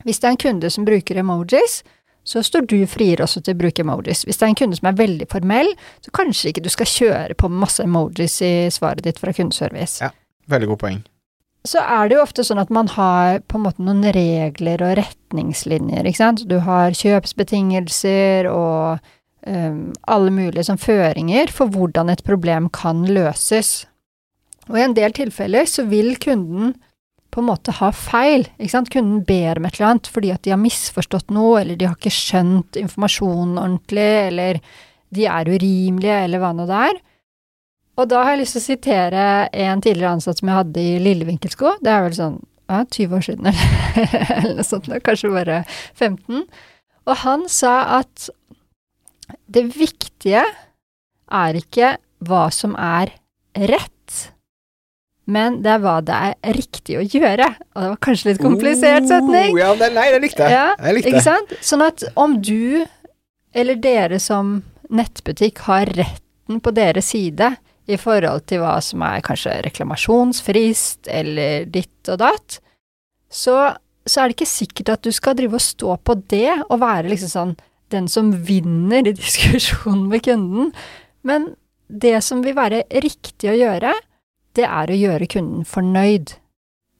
[0.03, 1.83] hvis det er en kunde som bruker emojis,
[2.25, 4.23] så står du friere også til å bruke emojis.
[4.25, 5.69] Hvis det er en kunde som er veldig formell,
[6.01, 10.01] så kanskje ikke du skal kjøre på masse emojis i svaret ditt fra kundeservice.
[10.01, 10.09] Ja.
[10.49, 11.03] Veldig god poeng.
[11.65, 14.97] Så er det jo ofte sånn at man har på en måte noen regler og
[14.99, 16.43] retningslinjer, ikke sant.
[16.49, 19.01] Du har kjøpsbetingelser og
[19.49, 23.87] um, alle mulige sånn føringer for hvordan et problem kan løses.
[24.69, 26.75] Og i en del tilfeller så vil kunden
[27.35, 28.89] på en måte har feil, ikke sant.
[28.93, 31.97] Kunden ber om et eller annet fordi at de har misforstått noe, eller de har
[31.97, 34.61] ikke skjønt informasjonen ordentlig, eller
[35.15, 37.01] de er urimelige, eller hva nå det er.
[37.99, 39.25] Og da har jeg lyst til å sitere
[39.65, 41.77] en tidligere ansatt som jeg hadde i Lillevinkelsko.
[41.83, 42.39] Det er vel sånn
[42.71, 43.99] ja, 20 år siden, eller,
[44.37, 45.61] eller noe sånt, kanskje bare
[45.93, 46.45] 15.
[47.05, 48.29] Og han sa at
[49.51, 51.95] det viktige er ikke
[52.25, 53.11] hva som er
[53.55, 53.94] rett,
[55.25, 57.47] men det er hva det er riktig å gjøre.
[57.73, 59.55] Og det var kanskje litt komplisert setning.
[59.55, 60.53] Oh, ja, det, nei, det likte jeg.
[60.53, 61.55] Ja, jeg likte Ikke sant?
[61.65, 62.85] Sånn at om du,
[63.57, 64.59] eller dere som
[64.93, 67.55] nettbutikk, har retten på deres side
[67.89, 72.59] i forhold til hva som er kanskje reklamasjonsfrist eller ditt og datt,
[73.29, 73.73] så,
[74.05, 77.09] så er det ikke sikkert at du skal drive og stå på det og være
[77.11, 77.55] liksom sånn
[77.93, 80.73] den som vinner i diskusjonen med kunden.
[81.25, 81.53] Men
[81.87, 83.93] det som vil være riktig å gjøre,
[84.55, 86.35] det er å gjøre kunden fornøyd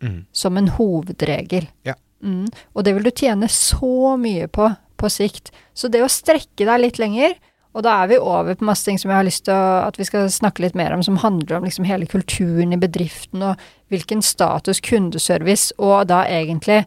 [0.04, 0.26] Mm.
[0.36, 1.70] som en hovedregel.
[1.88, 1.94] Ja.
[2.22, 2.50] Mm.
[2.76, 5.52] Og det vil du tjene så mye på på sikt.
[5.74, 7.34] Så det å strekke deg litt lenger,
[7.76, 9.98] og da er vi over på masse ting som jeg har lyst til å, at
[10.00, 13.58] vi skal snakke litt mer om, som handler om liksom hele kulturen i bedriften, og
[13.92, 16.86] hvilken status kundeservice, og da egentlig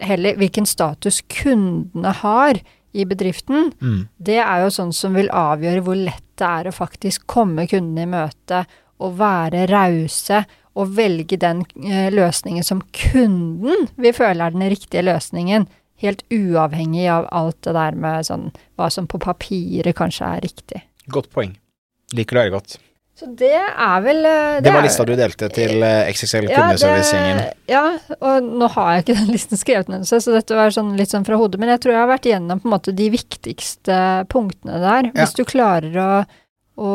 [0.00, 2.60] heller hvilken status kundene har
[2.94, 4.08] i bedriften, Mm.
[4.22, 8.02] det er jo sånn som vil avgjøre hvor lett det er å faktisk komme kundene
[8.02, 8.66] i møte
[9.02, 15.04] og være rause og velge den eh, løsningen som kunden vil føle er den riktige
[15.06, 15.68] løsningen,
[16.02, 20.82] helt uavhengig av alt det der med sånn hva som på papiret kanskje er riktig.
[21.14, 21.54] Godt poeng.
[22.14, 22.76] Liker det godt.
[23.14, 27.36] Så det er vel Det, Det var lista du delte til eh, XXL Ja, kundeservicegjengen.
[27.38, 27.84] det- Ja,
[28.18, 31.24] og nå har jeg ikke den listen skrevet ned, så dette var sånn litt sånn
[31.24, 34.80] fra hodet, men jeg tror jeg har vært gjennom på en måte de viktigste punktene
[34.82, 35.12] der.
[35.14, 35.20] Ja.
[35.22, 36.08] Hvis du klarer å,
[36.80, 36.90] å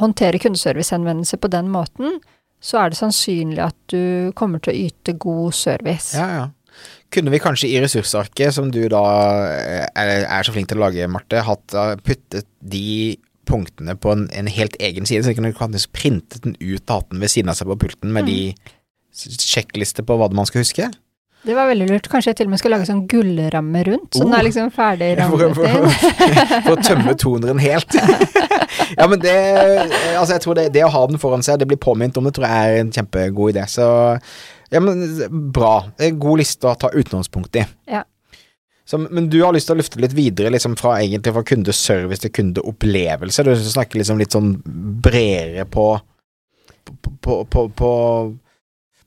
[0.00, 2.20] håndtere kundeservicehenvendelser på den måten,
[2.62, 6.14] så er det sannsynlig at du kommer til å yte god service.
[6.16, 6.46] Ja, ja.
[7.12, 9.02] Kunne vi kanskje i ressursarket, som du da
[9.54, 14.10] eh, er, er så flink til å lage, Marte, hatt eh, puttet de punktene på
[14.12, 17.22] en, en helt egen side, så vi kunne faktisk printet den ut og hatt den
[17.22, 18.32] ved siden av seg på pulten med Mm.
[18.32, 18.72] de
[19.16, 20.90] sjekklister på hva man skal huske?
[21.46, 22.08] Det var veldig lurt.
[22.10, 24.38] Kanskje jeg til og med skal lage sånn gullramme rundt, så den Oh.
[24.40, 25.86] er liksom ferdig rammet inn.
[26.66, 27.94] for å tømme toneren helt.
[28.98, 29.36] ja, men det
[30.16, 32.34] Altså, jeg tror det, det å ha den foran seg, det blir påminnet om det,
[32.36, 33.64] tror jeg er en kjempegod idé.
[33.70, 33.86] Så
[34.74, 35.06] ja, men
[35.54, 35.76] bra.
[36.18, 37.64] God liste å ta utenlandspunkt i.
[37.92, 38.02] Ja.
[38.86, 42.22] Så, men du har lyst til å løfte litt videre, liksom fra egentlig fra kundeservice
[42.22, 43.42] til kundeopplevelse.
[43.46, 44.52] Du snakker liksom litt sånn
[45.02, 45.86] bredere på
[46.86, 47.88] på, på, på, på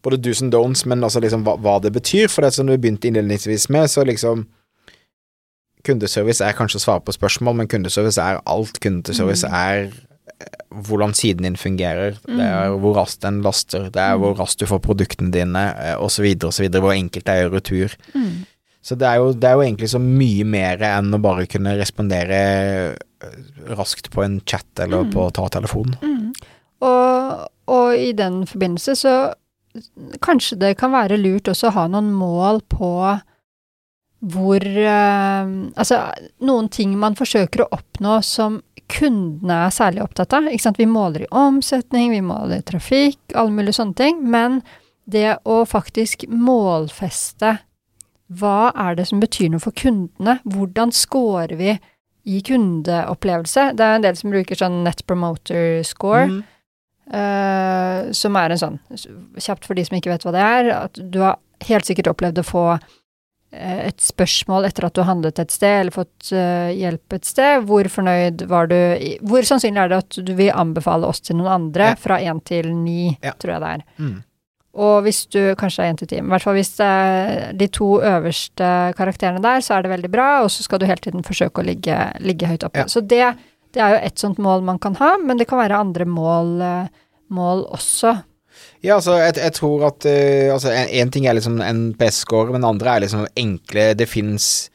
[0.03, 2.27] både do's and don'ts, men også liksom hva, hva det betyr.
[2.29, 4.45] For det som du begynte innledningsvis med, så liksom
[5.87, 8.79] Kundeservice er kanskje å svare på spørsmål, men kundeservice er alt.
[8.83, 9.53] Kundeservice Mm.
[9.55, 9.91] er
[10.39, 12.81] eh, hvordan siden din fungerer, det er Mm.
[12.81, 14.19] hvor raskt den laster, det er Mm.
[14.21, 17.95] hvor raskt du får produktene dine, osv., så videre, hvor enkelt det er å retur.
[18.13, 18.45] Mm.
[18.83, 21.77] Så det er, jo, det er jo egentlig så mye mer enn å bare kunne
[21.79, 25.11] respondere eh, raskt på en chat eller Mm.
[25.13, 25.97] på ta telefonen.
[26.01, 26.33] Mm.
[26.81, 29.33] Og, og i den forbindelse så
[30.25, 32.93] kanskje det kan være lurt også å ha noen mål på
[34.19, 35.99] hvor eh, Altså
[36.43, 40.47] noen ting man forsøker å oppnå som kundene er særlig opptatt av.
[40.49, 40.79] Ikke sant?
[40.81, 44.23] Vi måler i omsetning, vi måler i trafikk, alle mulige sånne ting.
[44.25, 44.59] Men
[45.05, 47.59] det å faktisk målfeste
[48.41, 50.39] hva er det som betyr noe for kundene?
[50.43, 51.77] Hvordan scorer vi
[52.29, 53.71] i kundeopplevelse.
[53.77, 56.43] Det er en del som bruker sånn Net Promoter Score, Mm.
[57.13, 58.79] Eh, som er en sånn,
[59.39, 62.39] kjapt for de som ikke vet hva det er, at du har helt sikkert opplevd
[62.39, 62.79] å få uh,
[63.51, 67.65] et spørsmål etter at du har handlet et sted, eller fått uh, hjelp et sted.
[67.67, 71.35] Hvor fornøyd var du i- Hvor sannsynlig er det at du vil anbefale oss til
[71.39, 71.91] noen andre?
[71.93, 71.99] Ja.
[71.99, 73.33] Fra én til ni, Ja.
[73.33, 73.85] tror jeg det er.
[73.99, 74.17] Mm.
[74.79, 77.67] Og hvis du kanskje er én til ti, i hvert fall hvis det er de
[77.67, 81.25] to øverste karakterene der, så er det veldig bra, og så skal du hele tiden
[81.25, 82.85] forsøke å ligge, ligge høyt oppe.
[82.85, 82.85] Ja.
[82.85, 83.33] Så det,
[83.75, 86.55] det er jo et sånt mål man kan ha, men det kan være andre mål,
[86.65, 88.15] eh, mål også.
[88.83, 92.51] Ja, altså, jeg, jeg tror at uh, altså, en, en ting er liksom en PS-score,
[92.55, 94.69] men andre er liksom enkle Det fins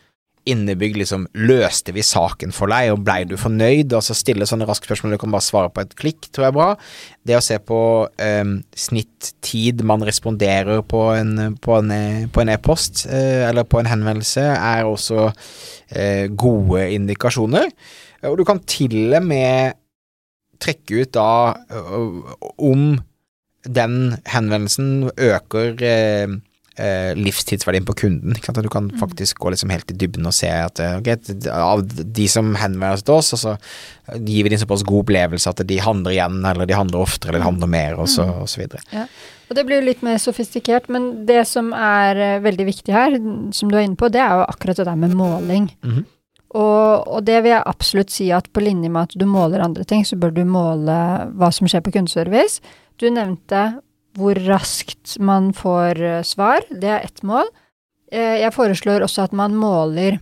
[0.45, 3.95] innebygd liksom Løste vi saken for deg, og blei du fornøyd?
[3.97, 6.59] Altså stille sånne raske spørsmål du kan bare svare på et klikk, tror jeg er
[6.59, 6.69] bra.
[7.25, 13.89] Det å se på um, snittid man responderer på en e-post, eh, eller på en
[13.89, 17.73] henvendelse, er også uh, gode indikasjoner.
[18.29, 19.77] Og du kan til og med
[20.63, 21.29] trekke ut da
[22.63, 22.97] om
[23.65, 23.95] den
[24.29, 26.35] henvendelsen øker eh,
[26.77, 28.35] eh, livstidsverdien på kunden.
[28.37, 28.61] Ikke sant?
[28.65, 31.17] Du kan faktisk gå liksom helt i dybden og se at okay,
[31.53, 33.55] av de som henvender seg til oss, og så
[34.21, 37.45] gir vi dem såpass god opplevelse at de handler igjen, eller de handler oftere, eller
[37.45, 39.07] de handler mer, og så, og så videre.
[39.49, 43.17] Og det blir jo litt mer sofistikert, men det som er veldig viktig her,
[43.57, 45.73] som du er inne på, det er jo akkurat det der med måling.
[45.85, 46.05] Mhm.
[46.55, 49.83] Og, og det vil jeg absolutt si at på linje med at du måler andre
[49.91, 50.99] ting, så bør du måle
[51.35, 52.61] hva som skjer på kundeservice.
[53.03, 53.81] Du nevnte
[54.15, 57.49] hvor raskt man får eh, svar, det er ett mål.
[58.13, 60.21] Eh, Jeg foreslår også at man måler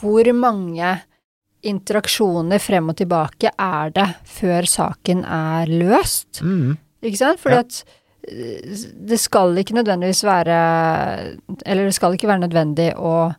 [0.00, 0.94] hvor mange
[1.66, 6.40] interaksjoner frem og tilbake er det før saken er løst.
[6.40, 6.76] Mm.
[7.04, 7.40] Ikke sant?
[7.42, 7.64] Fordi Ja.
[7.66, 7.84] at
[8.32, 10.56] eh, det skal ikke nødvendigvis være
[11.66, 13.34] Eller det skal ikke være nødvendig å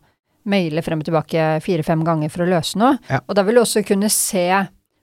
[0.50, 2.96] maile frem og tilbake fire-fem ganger for å løse noe.
[3.10, 3.20] Ja.
[3.26, 4.48] Og da vil du også kunne se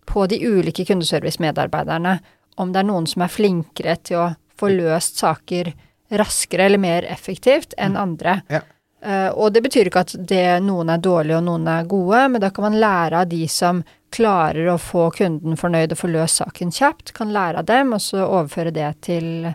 [0.05, 2.19] på de ulike kundeservice-medarbeiderne
[2.61, 5.73] om det er noen som er flinkere til å få løst saker
[6.15, 8.39] raskere eller mer effektivt enn andre.
[8.47, 8.61] Ja.
[9.05, 12.41] Uh, og det betyr ikke at det, noen er dårlige og noen er gode, men
[12.41, 13.83] da kan man lære av de som
[14.15, 18.01] klarer å få kunden fornøyd og få løst saken kjapt, kan lære av dem, og
[18.01, 19.51] så overføre det til,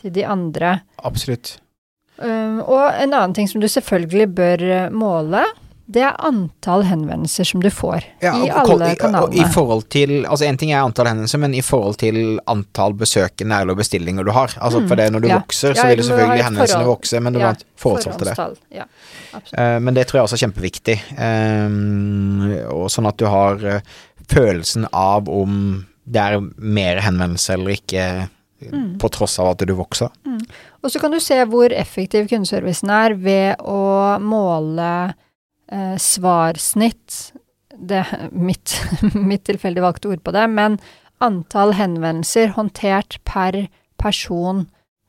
[0.00, 0.78] til de andre.
[1.04, 1.58] Absolutt.
[2.18, 5.42] Um, og en annen ting som du selvfølgelig bør eh, måle,
[5.84, 9.36] det er antall henvendelser som du får Ja, i alle kanalene.
[9.36, 13.58] I forhold til Altså, En ting er antall henvendelser, men i forhold til antall besøkende
[13.60, 14.54] eller bestillinger du har.
[14.64, 15.38] Altså, Mm, for det når du ja.
[15.42, 16.96] vokser, så Ja, vil selvfølgelig henvendelsene hendelsene forhold.
[16.96, 18.26] vokse, men du må ha et forhold til
[18.72, 18.86] det.
[19.58, 20.96] Eh, Men det tror jeg også er kjempeviktig.
[21.18, 23.80] Uh, og sånn at du har uh,
[24.30, 28.28] følelsen av om det er mer henvendelser eller ikke,
[28.72, 28.98] Mm.
[29.02, 30.12] på tross av at du vokser.
[30.82, 34.90] Og så kan du se hvor effektiv kundeservicen er ved å måle
[35.72, 37.32] eh, svarsnitt.
[37.74, 38.76] Det mitt,
[39.30, 40.78] mitt tilfeldig valgte ord på det, men
[41.24, 43.66] antall henvendelser håndtert per
[44.00, 44.66] person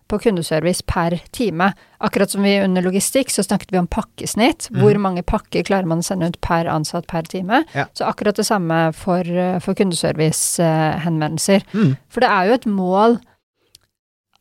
[0.08, 1.72] på kundeservice per time.
[1.98, 4.68] Akkurat som vi under logistikk, så snakket vi om pakkesnitt.
[4.70, 4.82] Mm.
[4.82, 7.64] Hvor mange pakker klarer man å sende ut per ansatt per time?
[7.74, 7.88] Ja.
[7.98, 11.66] Så akkurat det samme for, eh, for kundeservice-henvendelser.
[11.74, 11.98] Mm.
[12.10, 13.20] For det er jo et mål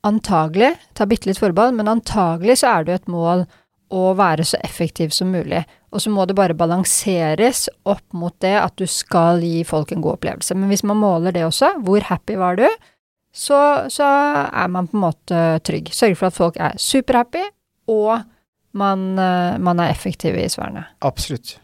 [0.04, 3.46] Antagelig, ta bitte litt forbehold, men antagelig så er det jo et mål
[3.94, 5.62] å være så effektiv som mulig.
[5.94, 10.02] Og så må det bare balanseres opp mot det at du skal gi folk en
[10.04, 10.56] god opplevelse.
[10.58, 12.66] Men hvis man måler det også, hvor happy var du,
[13.34, 13.58] så,
[13.90, 14.06] så
[14.46, 15.90] er man på en måte trygg.
[15.94, 17.42] Sørge for at folk er superhappy,
[17.90, 18.24] og
[18.78, 20.86] man, eh, man er effektiv i svarene.
[21.06, 21.56] Absolutt.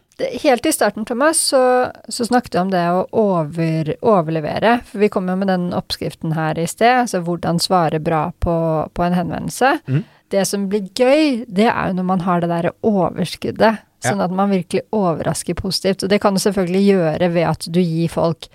[0.43, 4.79] Helt i starten, Thomas, så, så snakket vi om det å over, overlevere.
[4.89, 8.55] For vi kom jo med den oppskriften her i sted, altså hvordan svare bra på,
[8.95, 9.77] på en henvendelse.
[9.89, 10.03] Mm.
[10.31, 13.87] Det som blir gøy, det er jo når man har det derre overskuddet.
[14.01, 16.07] Sånn at man virkelig overrasker positivt.
[16.07, 18.49] Og det kan du selvfølgelig gjøre ved at du gir folk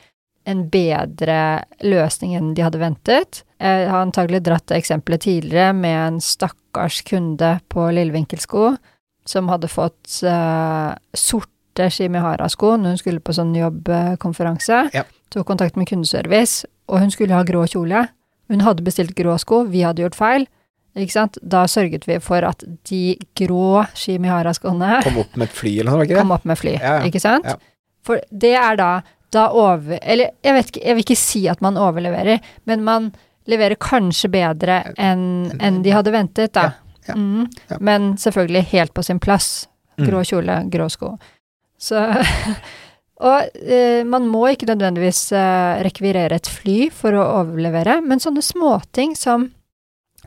[0.50, 3.44] en bedre løsning enn de hadde ventet.
[3.62, 8.76] Jeg har antagelig dratt det eksempelet tidligere med en stakkars kunde på Lillevinkelsko
[9.26, 10.92] som hadde fått eh,
[11.76, 14.90] sorte Shimihara-sko når hun skulle på sånn jobbkonferanse.
[14.96, 15.04] Ja.
[15.34, 18.06] Tok kontakt med kundeservice, og hun skulle ha grå kjole.
[18.50, 20.46] Hun hadde bestilt grå sko, vi hadde gjort feil.
[20.96, 21.38] Ikke sant?
[21.44, 26.06] Da sørget vi for at de grå Shimihara-skoene Kom opp med et fly eller noe,
[26.06, 26.22] ikke det?
[26.22, 27.10] kom opp med fly, Ja, ja.
[27.10, 27.46] ikke sant?
[27.46, 27.58] Ja.
[28.06, 28.90] For det er da,
[29.34, 29.98] da over...
[30.02, 33.12] Eller jeg vet ikke, jeg vil ikke si at man overleverer, men man
[33.50, 36.70] leverer kanskje bedre enn en de hadde ventet, da.
[36.70, 37.44] Ja, ja, Mm.
[37.86, 39.68] Men selvfølgelig helt på sin plass.
[40.00, 40.08] Mm.
[40.08, 41.12] Grå kjole, grå sko.
[41.86, 42.02] Så
[43.24, 48.44] Og eh, man må ikke nødvendigvis eh, rekvirere et fly for å overlevere, men sånne
[48.44, 49.48] småting som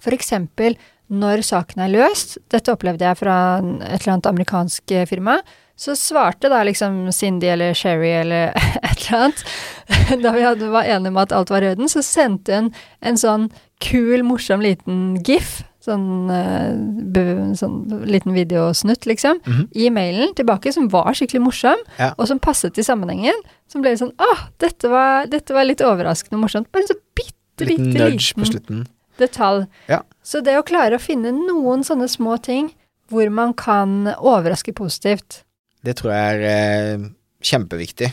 [0.01, 5.09] for eksempel når saken er løst, dette opplevde jeg fra et eller annet amerikansk eh,
[5.09, 5.41] firma,
[5.79, 8.51] Så svarte da liksom Cindy eller Sherry eller
[8.83, 9.45] et eller annet,
[10.25, 13.21] da vi hadde, var enige om at alt var i orden, så sendte hun en
[13.21, 13.51] sånn
[13.85, 19.69] kul, morsom liten gif, sånn, uh, sånn liten videosnutt, liksom, Mhm.
[19.77, 22.15] i mailen tilbake, som var skikkelig morsom, Ja.
[22.19, 23.35] og som passet til sammenhengen.
[23.69, 26.71] Som ble sånn Å, dette var, dette var litt overraskende morsomt.
[26.73, 28.87] Bare en så bitte, Liten bitte på liten slutten.
[29.19, 29.67] detalj.
[29.89, 30.03] Ja.
[30.25, 32.73] Så det å klare å finne noen sånne små ting
[33.11, 35.43] hvor man kan overraske positivt
[35.85, 37.09] Det tror jeg er eh,
[37.43, 38.13] kjempeviktig.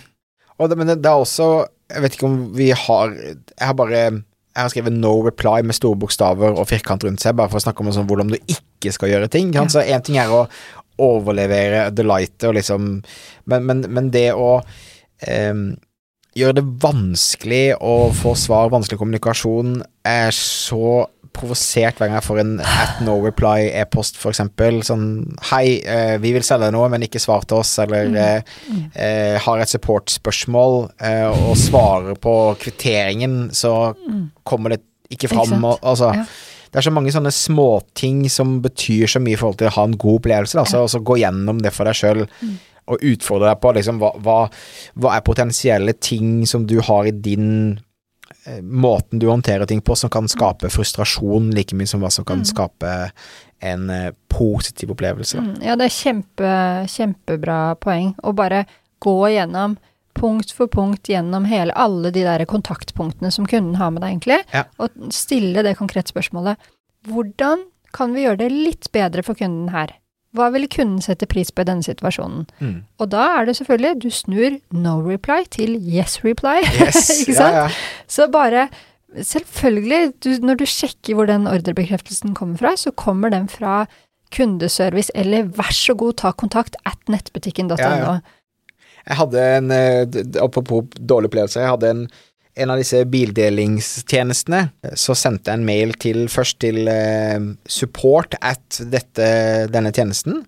[0.60, 4.24] Det, men det, det er også Jeg vet ikke om vi har Jeg har bare
[4.56, 7.66] jeg har skrevet 'no reply' med store bokstaver og firkant rundt seg, bare for å
[7.66, 9.52] snakke om sånn, hvordan du ikke skal gjøre ting.
[9.52, 9.70] ikke?
[9.70, 10.46] Så én ting er å
[10.98, 13.04] overlevere delightet og liksom
[13.46, 14.64] Men, men, men det å
[15.28, 15.76] em,
[16.36, 22.40] gjøre det vanskelig å få svar, vanskelig kommunikasjon, er så provosert hver gang jeg får
[22.42, 24.80] en at no reply e-post, for eksempel.
[24.88, 25.06] Sånn
[25.52, 28.16] hei, eh, vi vil selge noe, men ikke svar til oss, eller Mm.
[28.16, 28.42] eh,
[28.96, 33.94] eh, har et support-spørsmål eh, og svarer på kvitteringen, så
[34.46, 35.36] kommer det ikke Mm.
[35.36, 35.64] Fram.
[35.66, 36.26] Og, altså, Ja.
[36.72, 39.84] Det er så mange sånne småting som betyr så mye i forhold til å ha
[39.86, 40.54] en god opplevelse.
[40.56, 40.64] Da.
[40.66, 42.58] Så, så gå gjennom det for deg sjøl Mm.
[42.88, 44.50] og utfordre deg på liksom, hva, hva,
[45.00, 47.80] hva er potensielle ting som du har i din
[48.62, 52.38] Måten du håndterer ting på som kan skape frustrasjon like mye som hva som kan
[52.44, 52.46] Mm.
[52.46, 53.12] skape
[53.62, 55.38] en eh, positiv opplevelse.
[55.40, 56.52] Mm, Ja, det er kjempe,
[56.88, 58.14] kjempebra poeng.
[58.24, 58.66] Å bare
[59.02, 59.78] gå gjennom
[60.14, 64.44] punkt for punkt gjennom hele alle de der kontaktpunktene som kunden har med deg, egentlig,
[64.54, 64.64] Ja.
[64.80, 66.58] og stille det konkrete spørsmålet.
[67.08, 69.92] Hvordan kan vi gjøre det litt bedre for kunden her?
[70.36, 72.46] Hva ville kunden sette pris på i denne situasjonen?
[72.60, 72.76] Mm.
[73.00, 76.62] Og da er det selvfølgelig, du snur no reply til yes reply.
[76.80, 77.56] Yes, Ikke sant?
[77.56, 78.04] Ja, ja.
[78.08, 78.68] Så bare
[79.16, 83.86] Selvfølgelig, du, når du sjekker hvor den ordrebekreftelsen kommer fra, så kommer den fra
[84.36, 87.78] kundeservice eller vær så god, ta kontakt at nettbutikken.no.
[87.80, 88.18] Ja, ja.
[89.06, 92.04] Jeg hadde en eh, Apropos dårlig opplevelse, jeg hadde en,
[92.56, 94.62] en av disse bildelingstjenestene.
[94.96, 97.38] Så sendte jeg en mail til først til eh,
[97.68, 99.30] support at dette,
[99.72, 100.44] denne tjenesten.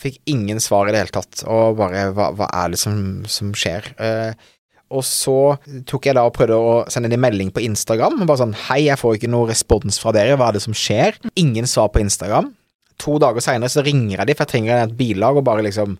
[0.00, 2.96] Fikk ingen svar i det hele tatt, og bare hva, hva er det som,
[3.28, 3.90] som skjer?
[4.00, 4.48] Eh,
[4.90, 8.24] og så tok jeg da og prøvde å sende en melding på Instagram.
[8.24, 11.20] Bare sånn Hei, jeg får ikke noe respons fra dere, hva er det som skjer?
[11.38, 12.50] Ingen svar på Instagram.
[13.00, 15.96] To dager seinere så ringer jeg dem, for jeg trenger et bilag, og bare liksom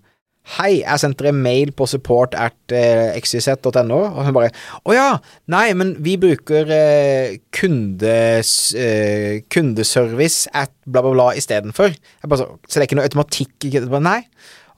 [0.48, 4.48] Hei, jeg sendte dere mail på support at uh, xyz.no, og hun bare
[4.82, 5.08] Å ja,
[5.52, 11.94] nei, men vi bruker eh, kundes, eh, kundeservice at bla, bla, bla istedenfor.
[11.94, 13.68] Så, så det er ikke noe automatikk?
[13.84, 14.18] Bare, nei.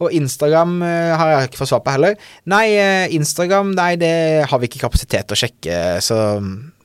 [0.02, 2.18] Og Instagram eh, har jeg ikke fått svar på heller.
[2.52, 4.14] Nei, eh, Instagram, nei, det
[4.50, 6.18] har vi ikke kapasitet til å sjekke, så,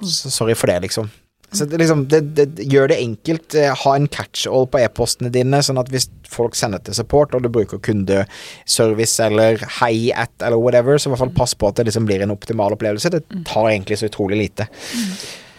[0.05, 1.09] så sorry for det, liksom.
[1.55, 3.55] Så det, liksom, det, det gjør det enkelt.
[3.55, 7.45] eh, Ha en catch-all på e-postene dine, sånn at hvis folk sender til support, og
[7.45, 11.79] du bruker kundeservice eller hei at eller whatever, så i hvert fall pass på at
[11.79, 13.13] det liksom blir en optimal opplevelse.
[13.13, 14.67] Det tar egentlig så utrolig lite.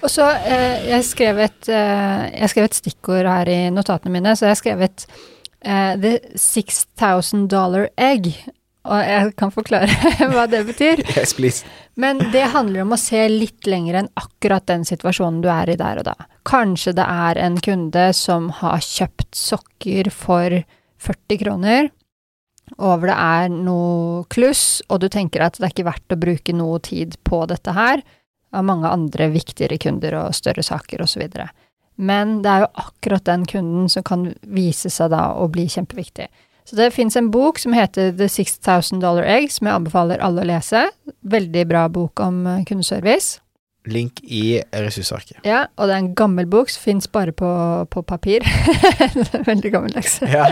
[0.02, 4.36] Og så, eh, jeg skrev et, eh, jeg skrev et stikkord her i notatene mine,
[4.36, 5.06] så jeg skrev et
[5.64, 8.30] eh, The 6000 dollar egg.
[8.88, 9.92] Og jeg kan forklare
[10.32, 11.02] hva det betyr.
[11.12, 11.66] Yes, please.
[11.98, 15.78] Men det handler om å se litt lenger enn akkurat den situasjonen du er i
[15.80, 16.16] der og da.
[16.48, 20.60] Kanskje det er en kunde som har kjøpt sokker for
[21.04, 21.90] 40 kroner,
[22.76, 26.20] og hvor det er noe kluss, og du tenker at det er ikke verdt å
[26.20, 28.02] bruke noe tid på dette her,
[28.52, 31.24] av mange andre viktigere kunder og større saker osv.
[32.00, 36.28] Men det er jo akkurat den kunden som kan vise seg da å bli kjempeviktig.
[36.68, 40.42] Så det fins en bok som heter The 6000 Dollar Egg, som jeg anbefaler alle
[40.44, 40.82] å lese.
[41.24, 43.38] Veldig bra bok om eh, kundeservice.
[43.88, 45.38] Link i ressursarket.
[45.48, 47.48] Ja, og det er en gammel bok som fins bare på,
[47.88, 48.44] på papir.
[49.48, 50.18] Veldig gammeldags.
[50.28, 50.50] Ja.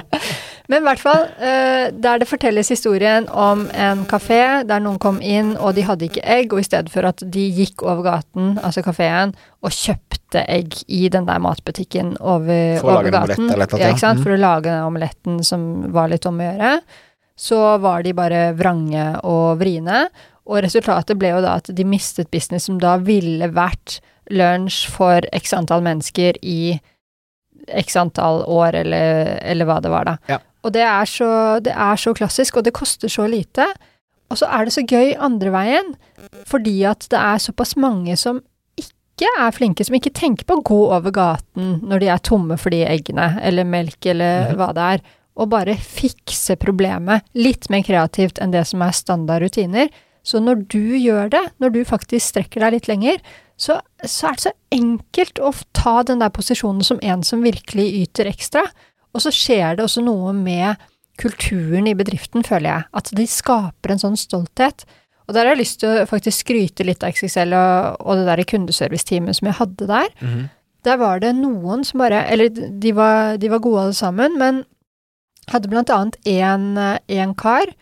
[0.68, 5.20] Men i hvert fall, eh, der det fortelles historien om en kafé der noen kom
[5.22, 8.57] inn, og de hadde ikke egg, og i stedet for at de gikk over gaten,
[8.66, 13.92] altså kafeen, og kjøpte egg i den der matbutikken over, For over gaten omelett ja,
[14.16, 14.22] Mm.
[14.22, 16.81] for å lage den omeletten som var litt om å gjøre,
[17.37, 20.09] så var de bare vrange og vriene.
[20.46, 24.00] Og resultatet ble jo da at de mistet business som da ville vært
[24.31, 26.81] lunsj for x antall mennesker i
[27.68, 30.16] x antall år, eller, eller hva det var, da.
[30.30, 30.38] Ja.
[30.67, 31.29] Og det er, så,
[31.62, 33.69] det er så klassisk, og det koster så lite.
[34.33, 35.93] Og så er det så gøy andre veien,
[36.51, 38.41] fordi at det er såpass mange som
[38.81, 42.59] ikke er flinke, som ikke tenker på å gå over gaten når de er tomme
[42.61, 44.57] for de eggene, eller melk, eller Mhm.
[44.59, 45.05] hva det er,
[45.37, 49.89] og bare fikse problemet litt mer kreativt enn det som er standard rutiner.
[50.27, 53.19] Så når du gjør det, når du faktisk strekker deg litt lenger,
[53.57, 57.87] så, så er det så enkelt å ta den der posisjonen som en som virkelig
[58.03, 58.64] yter ekstra.
[59.17, 60.77] Og så skjer det også noe med
[61.21, 62.87] kulturen i bedriften, føler jeg.
[63.01, 64.85] At de skaper en sånn stolthet.
[65.27, 68.29] Og der har jeg lyst til å faktisk skryte litt av XXL og, og det
[68.29, 70.12] der kundeserviceteamet som jeg hadde der.
[70.21, 70.47] Mhm.
[70.87, 74.61] Der var det noen som bare Eller de var, de var gode alle sammen, men
[75.51, 77.73] hadde blant annet en, eh, kar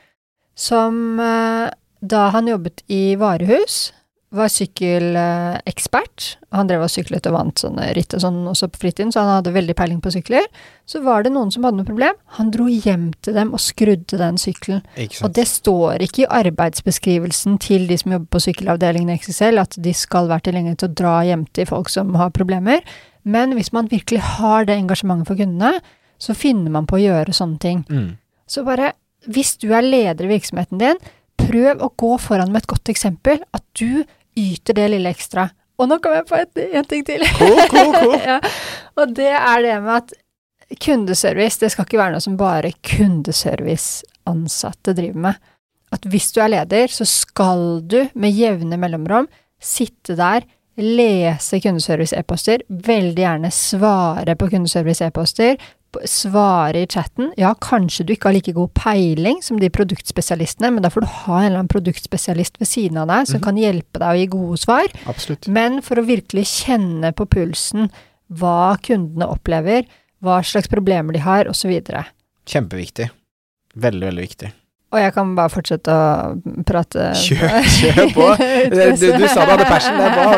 [0.56, 1.68] som eh,
[2.00, 3.92] da han jobbet i varehus,
[4.34, 6.26] var sykkelekspert.
[6.54, 9.36] Han drev og syklet og vant sånne ritt og sånn også på fritiden, så han
[9.36, 10.46] hadde veldig peiling på sykler.
[10.90, 12.18] Så var det noen som hadde noe problem.
[12.38, 14.82] Han dro hjem til dem og skrudde den sykkelen.
[15.22, 19.78] Og det står ikke i arbeidsbeskrivelsen til de som jobber på sykkelavdelingen i XXL, at
[19.86, 22.84] de skal være tilgjengelige til å dra hjem til folk som har problemer.
[23.24, 25.78] Men hvis man virkelig har det engasjementet for kundene,
[26.20, 27.84] så finner man på å gjøre sånne ting.
[27.88, 28.14] Mm.
[28.50, 28.92] Så bare,
[29.30, 31.00] hvis du er leder i virksomheten din,
[31.40, 34.04] prøv å gå foran med et godt eksempel, at du
[34.36, 35.42] yter det lille ekstra.
[35.78, 37.20] Og nå kom jeg på en ting til.
[37.38, 38.18] Cool, cool, cool.
[38.30, 38.38] ja.
[39.00, 40.08] Og det er det med at
[40.80, 45.34] kundeservice, det skal ikke være noe som bare kundeserviceansatte driver med.
[45.94, 49.26] At hvis du er leder, så skal du med jevne mellomrom
[49.64, 50.40] sitte der,
[50.74, 55.54] lese kundeservice-e-poster, veldig gjerne svare på kundeservice-e-poster,
[56.08, 57.32] svare i chatten.
[57.36, 61.06] Ja, kanskje du ikke har like god peiling som de produktspesialistene, men da får du
[61.06, 63.44] ha en eller annen produktspesialist ved siden av deg som Mhm.
[63.44, 64.88] kan hjelpe deg å gi gode svar.
[65.06, 65.48] Absolutt.
[65.48, 67.90] Men for å virkelig kjenne på pulsen
[68.32, 69.84] hva kundene opplever,
[70.22, 71.70] hva slags problemer de har, osv.
[72.46, 73.10] Kjempeviktig.
[73.76, 74.52] Veldig, veldig viktig.
[74.94, 78.28] Og jeg kan bare fortsette å prate Kjør, kjør på.
[78.70, 80.28] Du, du sa du hadde passion, det er bra.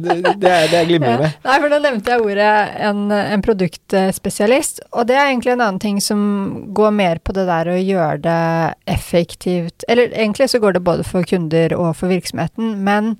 [0.00, 1.28] Det, det, er- glimrende.
[1.28, 1.42] Ja.
[1.50, 2.50] Nei, for nå nevnte jeg ordet
[2.88, 6.20] en, en produktspesialist, og det er egentlig en annen ting som
[6.76, 8.40] går mer på det der å gjøre det
[8.96, 13.14] effektivt Eller egentlig så går det både for kunder og for virksomheten, men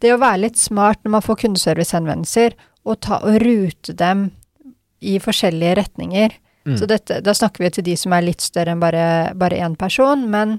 [0.00, 2.54] det å være litt smart når man får kundeservicehenvendelser,
[2.88, 4.30] og ta og rute dem
[5.04, 6.32] i forskjellige retninger.
[6.66, 6.76] Mm.
[6.76, 9.76] Så dette, da snakker vi til de som er litt større enn bare, bare én
[9.80, 10.58] person, men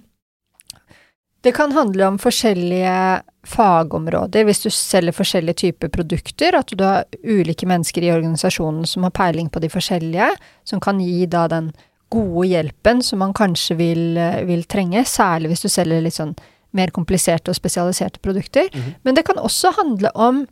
[1.41, 7.07] det kan handle om forskjellige fagområder, hvis du selger forskjellige typer produkter, at du har
[7.25, 10.29] ulike mennesker i organisasjonen som har peiling på de forskjellige,
[10.69, 11.71] som kan gi da den
[12.13, 16.35] gode hjelpen som man kanskje vil, vil trenge, særlig hvis du selger litt sånn
[16.77, 18.69] mer kompliserte og spesialiserte produkter.
[18.71, 18.93] Mhm.
[19.03, 20.45] Men det kan også handle om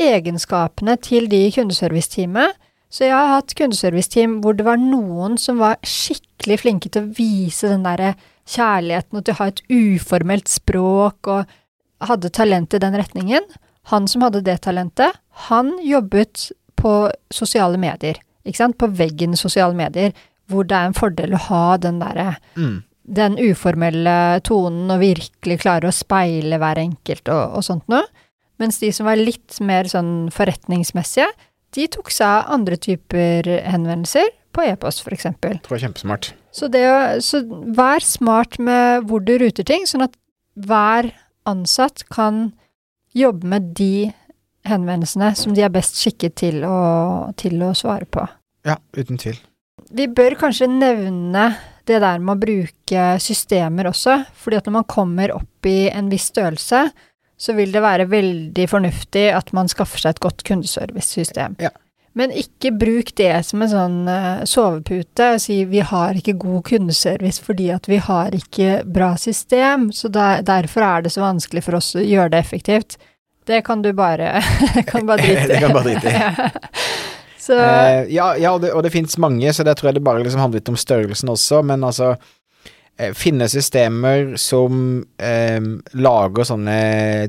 [0.00, 2.56] egenskapene til de i kundeserviceteamet.
[2.90, 7.12] Så jeg har hatt kundeserviceteam hvor det var noen som var skikkelig flinke til å
[7.14, 8.16] vise den derre
[8.50, 11.52] kjærligheten og til å ha et uformelt språk og
[12.02, 13.46] hadde talent i den retningen.
[13.94, 15.14] Han som hadde det talentet,
[15.46, 16.48] han jobbet
[16.80, 16.94] på
[17.30, 20.14] sosiale medier, ikke sant, på veggen sosiale medier,
[20.50, 22.82] hvor det er en fordel å ha den derre Mm.
[23.10, 28.02] den uformelle tonen og virkelig klare å speile hver enkelt og, og sånt noe.
[28.58, 31.30] Mens de som var litt mer sånn forretningsmessige,
[31.76, 35.60] de tok seg av andre typer henvendelser, på e-post for eksempel.
[35.70, 36.32] var kjempesmart.
[36.50, 36.82] Så, det
[37.22, 40.16] så vær smart med hvor du ruter ting, sånn at
[40.58, 41.12] hver
[41.46, 42.48] ansatt kan
[43.14, 44.10] jobbe med de
[44.66, 48.26] henvendelsene som de er best skikket til å, til å svare på.
[48.66, 49.38] Ja, uten tvil.
[49.90, 51.52] Vi bør kanskje nevne
[51.88, 56.10] det der med å bruke systemer også, fordi at når man kommer opp i en
[56.12, 56.88] viss størrelse,
[57.40, 61.56] så vil det være veldig fornuftig at man skaffer seg et godt kundeservice-system.
[61.62, 61.72] Ja.
[62.18, 66.64] Men ikke bruk det som en sånn eh, sovepute og si vi har ikke god
[66.66, 71.62] kundeservice fordi at vi har ikke bra system, så der, derfor er det så vanskelig
[71.68, 72.98] for oss å gjøre det effektivt.
[73.46, 74.42] Det kan du bare,
[74.90, 75.52] kan bare drite i.
[75.54, 76.18] Det kan bare drite i.
[77.50, 77.56] Ja.
[77.66, 80.20] Eh, ja, ja, og det, og det finnes mange, så det tror jeg det bare
[80.22, 82.12] liksom handler litt om størrelsen også, men altså
[83.16, 85.60] Finne systemer som eh,
[85.96, 86.78] lager sånne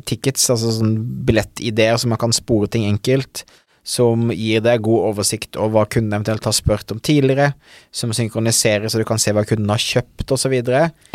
[0.08, 3.46] tickets, altså sånne billettideer som man kan spore ting enkelt,
[3.82, 7.52] som gir deg god oversikt over hva kunden eventuelt har spurt om tidligere,
[7.90, 10.54] som synkroniserer så du kan se hva kunden har kjøpt, osv.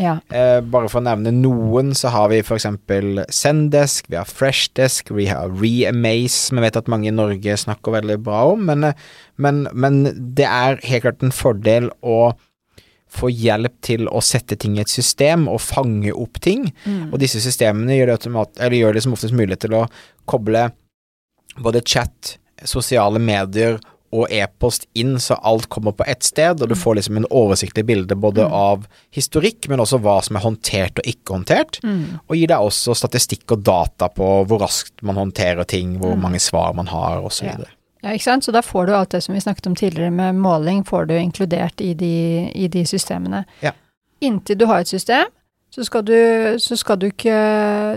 [0.03, 0.17] ja.
[0.35, 5.29] Eh, bare for å nevne noen, så har vi eksempel Sendesk, vi har Freshdesk, vi
[5.31, 9.07] har Reamaze, som jeg vet at mange i Norge snakker veldig bra om, men, eh,
[9.39, 10.03] men, men
[10.35, 12.35] det er helt klart en fordel å
[13.17, 17.13] få hjelp til å sette ting i et system og fange opp ting, Mm.
[17.13, 18.27] og disse systemene gjør det,
[18.61, 19.87] eller gjør det som oftest mulig til å
[20.27, 20.71] koble
[21.59, 23.79] både chat, sosiale medier
[24.13, 27.85] og e-post inn, så alt kommer på ett sted, og du får liksom en oversiktlig
[27.85, 28.53] bilde både Mm.
[28.53, 32.21] av historikk, men også hva som er håndtert og ikke håndtert, Mm.
[32.29, 36.23] og gir deg også statistikk og data på hvor raskt man håndterer ting, hvor Mm.
[36.23, 37.45] mange svar man har, osv.
[37.47, 37.57] Ja.
[38.07, 38.47] Ja, ikke sant.
[38.47, 41.17] Så da får du alt det som vi snakket om tidligere med måling, får du
[41.19, 42.13] inkludert i de,
[42.55, 43.43] i de systemene.
[43.65, 43.73] Ja.
[44.23, 45.33] Inntil du har et system,
[45.75, 46.15] så skal du,
[46.63, 47.37] så skal du ikke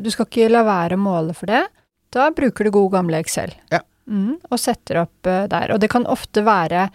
[0.04, 1.62] Du skal ikke la være å måle for det.
[2.10, 3.54] Da bruker du god gamle Excel.
[3.70, 3.84] Ja.
[4.10, 5.76] Mm, og setter opp eh, der.
[5.76, 6.88] Og det kan ofte være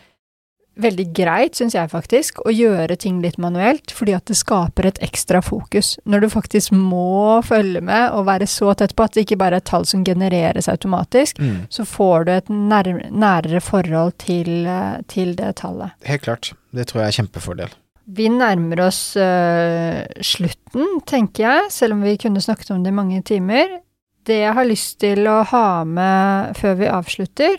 [0.81, 4.99] veldig greit, syns jeg faktisk, å gjøre ting litt manuelt, fordi at det skaper et
[5.07, 5.93] ekstra fokus.
[6.05, 9.61] Når du faktisk må følge med og være så tett på at det ikke bare
[9.63, 11.67] er tall som genereres automatisk, Mm.
[11.71, 14.67] så får du et nær, nærere forhold til,
[15.09, 15.91] til det tallet.
[16.05, 16.53] Helt klart.
[16.75, 17.69] Det tror jeg er kjempefordel.
[18.07, 22.97] Vi nærmer oss øh, slutten, tenker jeg, selv om vi kunne snakket om det i
[22.99, 23.79] mange timer.
[24.27, 27.57] Det jeg har lyst til å ha med før vi avslutter,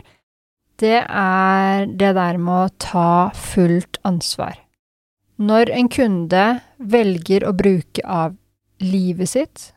[0.82, 4.58] det er det der med å ta fullt ansvar.
[5.36, 6.44] Når en kunde
[6.80, 8.36] velger å bruke av
[8.84, 9.72] livet sitt,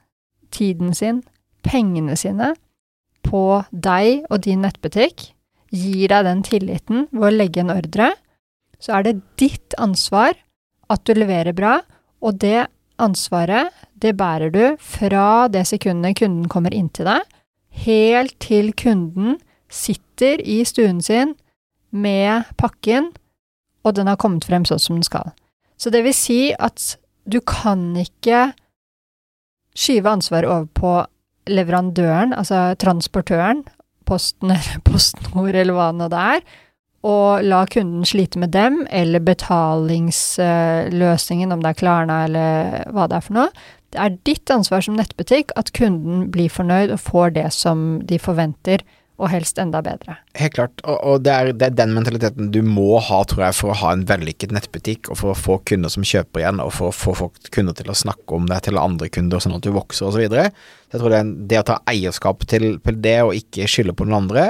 [0.54, 1.22] tiden sin,
[1.66, 2.52] pengene sine
[3.26, 5.32] på deg og din nettbutikk,
[5.74, 8.12] gir deg den tilliten ved å legge en ordre,
[8.78, 10.38] så er det ditt ansvar
[10.88, 11.80] at du leverer bra,
[12.24, 12.68] og det
[12.98, 17.26] ansvaret, det bærer du fra det sekundet kunden kommer inn til deg,
[17.84, 19.36] helt til kunden
[19.68, 21.34] sitter i stuen sin
[21.90, 23.12] med pakken,
[23.84, 25.30] og den har kommet frem sånn som den skal.
[25.78, 26.96] Så det vil si at
[27.28, 28.52] du kan ikke
[29.78, 31.06] skyve ansvaret over på
[31.48, 33.64] leverandøren, altså transportøren,
[34.08, 36.40] Posten eller PostNord eller hva nå det er,
[37.08, 42.54] og la kunden slite med dem, eller betalingsløsningen, om det er Klarna eller
[42.94, 43.50] hva det er for noe.
[43.92, 48.16] Det er ditt ansvar som nettbutikk at kunden blir fornøyd og får det som de
[48.20, 48.78] forventer,
[49.18, 50.14] og helst enda bedre.
[50.38, 53.56] Helt klart, og, og det, er, det er den mentaliteten du må ha, tror jeg,
[53.58, 56.70] for å ha en vellykket nettbutikk, og for å få kunder som kjøper igjen, og
[56.76, 59.66] for å få folk, kunder til å snakke om deg til andre kunder, sånn at
[59.66, 60.22] du vokser osv.
[60.22, 64.06] Jeg tror det, er det å ta eierskap til, til det, og ikke skylde på
[64.06, 64.46] noen andre,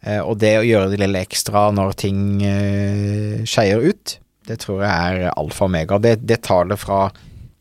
[0.00, 4.86] eh, og det å gjøre det lille ekstra når ting eh, skeier ut, det tror
[4.86, 4.88] jeg
[5.28, 6.00] er alfa og omega.
[6.00, 7.10] Det, det tar det fra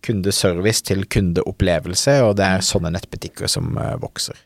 [0.07, 4.39] kundeservice til kundeopplevelse, og det er sånne nettbutikker som eh, vokser.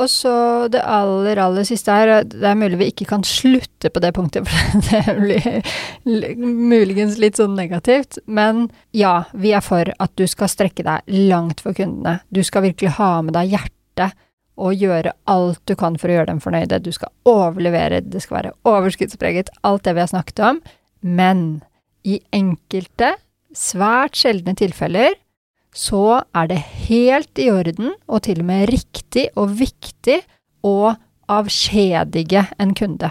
[0.00, 0.32] Og så
[0.72, 4.48] det aller, aller siste her, det er mulig vi ikke kan slutte på det punktet,
[4.48, 10.50] for det blir muligens litt sånn negativt, men ja, vi er for at du skal
[10.50, 12.20] strekke deg langt for kundene.
[12.32, 14.16] Du skal virkelig ha med deg hjertet
[14.62, 16.80] og gjøre alt du kan for å gjøre dem fornøyde.
[16.84, 20.62] Du skal overlevere, det skal være overskuddspreget, alt det vi har snakket om,
[21.02, 21.44] men
[22.06, 23.14] i enkelte,
[23.56, 25.16] svært sjeldne tilfeller,
[25.72, 30.20] så er det helt i orden, og til og med riktig og viktig,
[30.62, 30.92] å
[31.32, 33.08] avskjedige en kunde.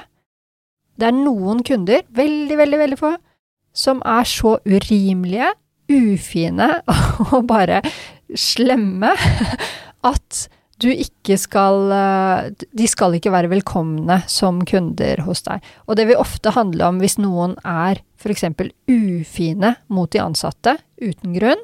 [0.96, 3.12] Det er noen kunder, veldig, veldig, veldig få,
[3.76, 5.52] som er så urimelige,
[5.92, 6.70] ufine
[7.34, 7.82] og bare
[8.40, 9.12] slemme
[10.08, 10.46] at
[10.82, 15.62] du ikke skal eh, De skal ikke være velkomne som kunder hos deg.
[15.86, 18.48] Og det vil ofte handle om hvis noen er f.eks.
[18.90, 21.62] ufine mot de ansatte uten grunn,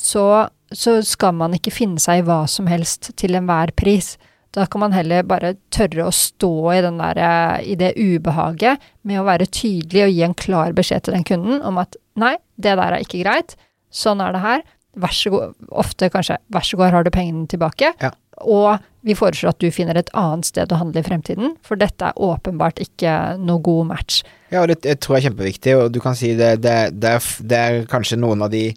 [0.00, 4.14] så, så skal man ikke finne seg i hva som helst til enhver pris.
[4.54, 8.82] Da kan man heller bare tørre å stå i, den der, eh, i det ubehaget
[9.02, 12.36] med å være tydelig og gi en klar beskjed til den kunden om at nei,
[12.54, 13.56] det der er ikke greit,
[13.94, 14.62] sånn er det her,
[14.94, 18.12] vær så god, ofte kanskje, vær så god, har du pengene tilbake, Ja.
[18.46, 22.06] og vi foreslår at du finner et annet sted å handle i fremtiden, for dette
[22.12, 24.22] er åpenbart ikke noe god match.
[24.54, 27.10] Ja, og det, det tror jeg er kjempeviktig, og du kan si det, det, det,
[27.18, 28.68] er, det er kanskje noen av de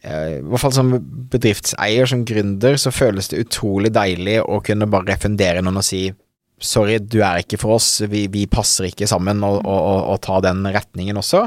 [0.00, 0.94] I hvert fall som
[1.32, 6.06] bedriftseier, som gründer, så føles det utrolig deilig å kunne bare refundere noen og si
[6.60, 10.20] sorry, du er ikke for oss, vi, vi passer ikke sammen, og, og, og, og
[10.26, 11.46] ta den retningen også.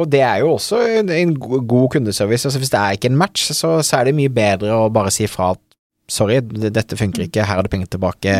[0.00, 2.48] Og det er jo også en, en god kundeservice.
[2.48, 5.12] Altså hvis det er ikke en match, så, så er det mye bedre å bare
[5.14, 5.60] si fra at
[6.10, 8.32] sorry, dette funker ikke, her er det penger tilbake,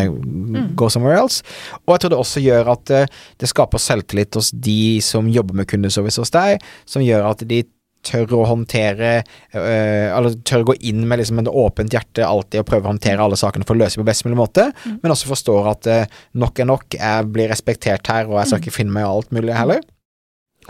[0.77, 1.45] go somewhere else.
[1.85, 5.57] Og jeg tror det også gjør at eh, det skaper selvtillit hos de som jobber
[5.57, 7.63] med kundeservice hos deg, som gjør at de
[8.07, 12.63] tør å håndtere øh, Eller tør å gå inn med liksom et åpent hjerte alltid
[12.63, 14.69] og prøve å håndtere alle sakene for å løse på best mulig måte,
[15.03, 18.65] men også forstår at øh, nok er nok, jeg blir respektert her, og jeg skal
[18.65, 19.83] ikke finne meg i alt mulig heller.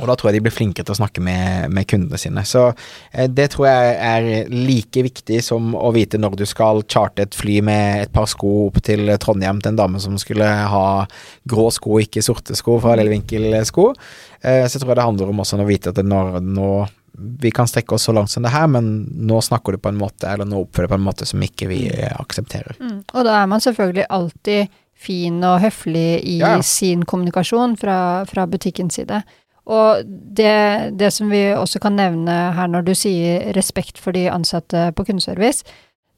[0.01, 2.43] Og da tror jeg de blir flinkere til å snakke med, med kundene sine.
[2.49, 2.67] Så
[3.13, 7.39] eh, det tror jeg er like viktig som å vite når du skal charte et
[7.39, 10.87] fly med et par sko opp til Trondheim til en dame som skulle ha
[11.51, 13.93] grå sko, ikke sorte sko fra Lille Vinkel-sko.
[14.43, 16.75] Eh, så tror jeg det handler om også å vite at det når, nå
[17.19, 19.99] vi kan strekke oss så langt som det her, men nå snakker du på en
[20.01, 22.75] måte, eller nå oppfører du på en måte som ikke vi aksepterer.
[22.75, 23.05] aksepterer.
[23.15, 24.69] Og da er man selvfølgelig alltid
[25.05, 26.61] fin og høflig i Ja.
[26.63, 29.23] sin kommunikasjon fra, fra butikkens side.
[29.67, 34.27] Og det, det som vi også kan nevne her når du sier respekt for de
[34.31, 35.65] ansatte på kundeservice,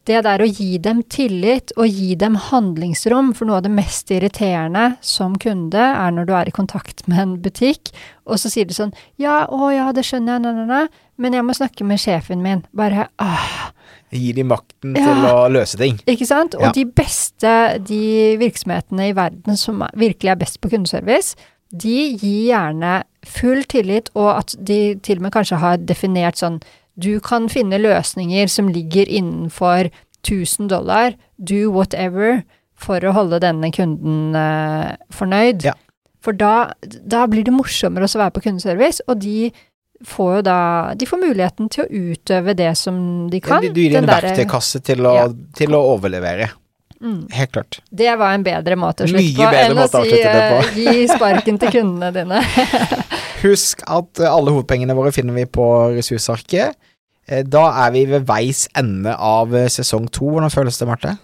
[0.07, 4.11] det der å gi dem tillit og gi dem handlingsrom, for noe av det mest
[4.15, 7.91] irriterende som kunde er når du er i kontakt med en butikk,
[8.27, 10.85] og så sier du sånn ja, å ja, det skjønner jeg, nei, nei, nei,
[11.19, 12.63] men jeg må snakke med sjefen min.
[12.77, 13.73] Bare ah,
[14.15, 15.03] Gi dem makten Ja.
[15.03, 15.99] til å løse ting.
[16.07, 16.55] ikke sant?
[16.55, 16.73] Og Ja.
[16.73, 17.53] de beste,
[17.85, 21.35] de virksomhetene i verden som virkelig er best på kundeservice,
[21.75, 26.61] de gir gjerne full tillit, og at de til og med kanskje har definert sånn
[26.97, 29.91] Du kan finne løsninger som ligger innenfor
[30.27, 32.43] 1000 dollar, do whatever,
[32.77, 35.65] for å holde denne kunden eh, fornøyd.
[35.69, 35.75] Ja.
[36.25, 39.53] For da, da blir det morsommere å være på kundeservice, og de
[40.05, 40.57] får jo da
[40.99, 42.97] De får muligheten til å utøve det som
[43.33, 43.63] de kan.
[43.65, 45.27] Du, du gir dem en verktøykasse til å, Ja.
[45.57, 46.51] til å overlevere.
[47.01, 47.27] Mm.
[47.33, 47.79] Helt klart.
[47.91, 51.75] Det var en bedre måte å slutte på enn å si eh, gi sparken til
[51.75, 52.41] kundene dine.
[53.45, 55.67] Husk at eh, alle hovedpengene våre finner vi på
[55.97, 56.77] ressursarket.
[57.29, 60.31] Eh, Da er vi ved veis ende av sesong to.
[60.33, 61.17] Hvordan føles det, Marte?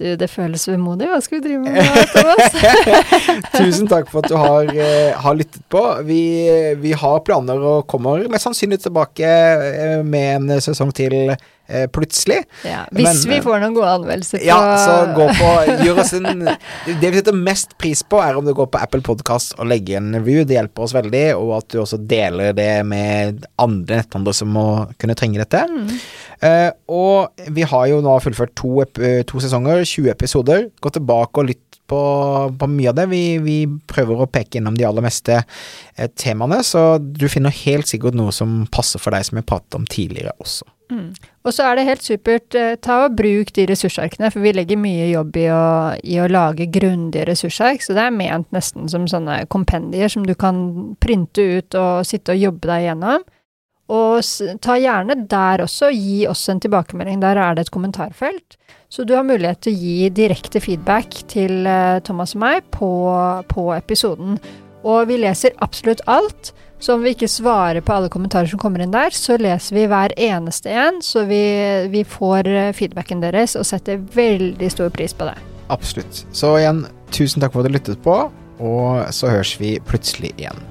[0.00, 1.10] Du, det føles vemodig.
[1.10, 2.54] Hva skal vi drive med Thomas?
[3.58, 5.82] Tusen takk for at du har, eh, har lyttet på.
[6.08, 6.22] Vi,
[6.80, 12.38] vi har planer og kommer mest sannsynlig tilbake eh, med en sesong til eh, plutselig.
[12.64, 15.52] Ja, hvis Men, vi eh, får noen gode anmeldelser på Ja, så gå på
[15.84, 19.04] Gjør oss en Det vi setter mest pris på, er om du går på Apple
[19.04, 20.46] Podcast og legger en review.
[20.48, 24.66] Det hjelper oss veldig, og at du også deler det med andre netthandlere som må
[24.96, 25.66] kunne trenge dette.
[25.68, 25.92] Mm.
[26.40, 30.70] Eh, og vi har jo nå fullført to, eh, to sesonger, 20 episoder.
[30.80, 32.00] Gå tilbake og lytt på,
[32.56, 33.08] på mye av det.
[33.10, 33.58] Vi, vi
[33.90, 38.32] prøver å peke innom de aller meste eh, temaene, så du finner helt sikkert noe
[38.32, 40.68] som passer for deg, som vi pratet om tidligere også.
[40.90, 41.10] Mm.
[41.46, 45.06] Og så er det helt supert, ta og bruk de ressursarkene, for vi legger mye
[45.12, 45.64] jobb i å,
[46.02, 50.34] i å lage grundige ressursark, så det er ment nesten som sånne kompendier som du
[50.34, 53.28] kan printe ut og sitte og jobbe deg gjennom.
[53.90, 54.22] Og
[54.62, 58.56] ta gjerne der også, gi oss en tilbakemelding, der er det et kommentarfelt.
[58.90, 62.90] Så du har mulighet til å gi direkte feedback til eh, Thomas og meg på,
[63.50, 64.38] på episoden.
[64.86, 66.52] Og vi leser absolutt alt.
[66.80, 69.86] Så om vi ikke svarer på alle kommentarer som kommer inn der, så leser vi
[69.90, 71.42] hver eneste en, så vi,
[71.92, 75.36] vi får eh, feedbacken deres og setter veldig stor pris på det.
[75.70, 76.24] Absolutt.
[76.32, 78.22] Så igjen, tusen takk for at du lyttet på,
[78.64, 80.64] og så høres vi plutselig igjen.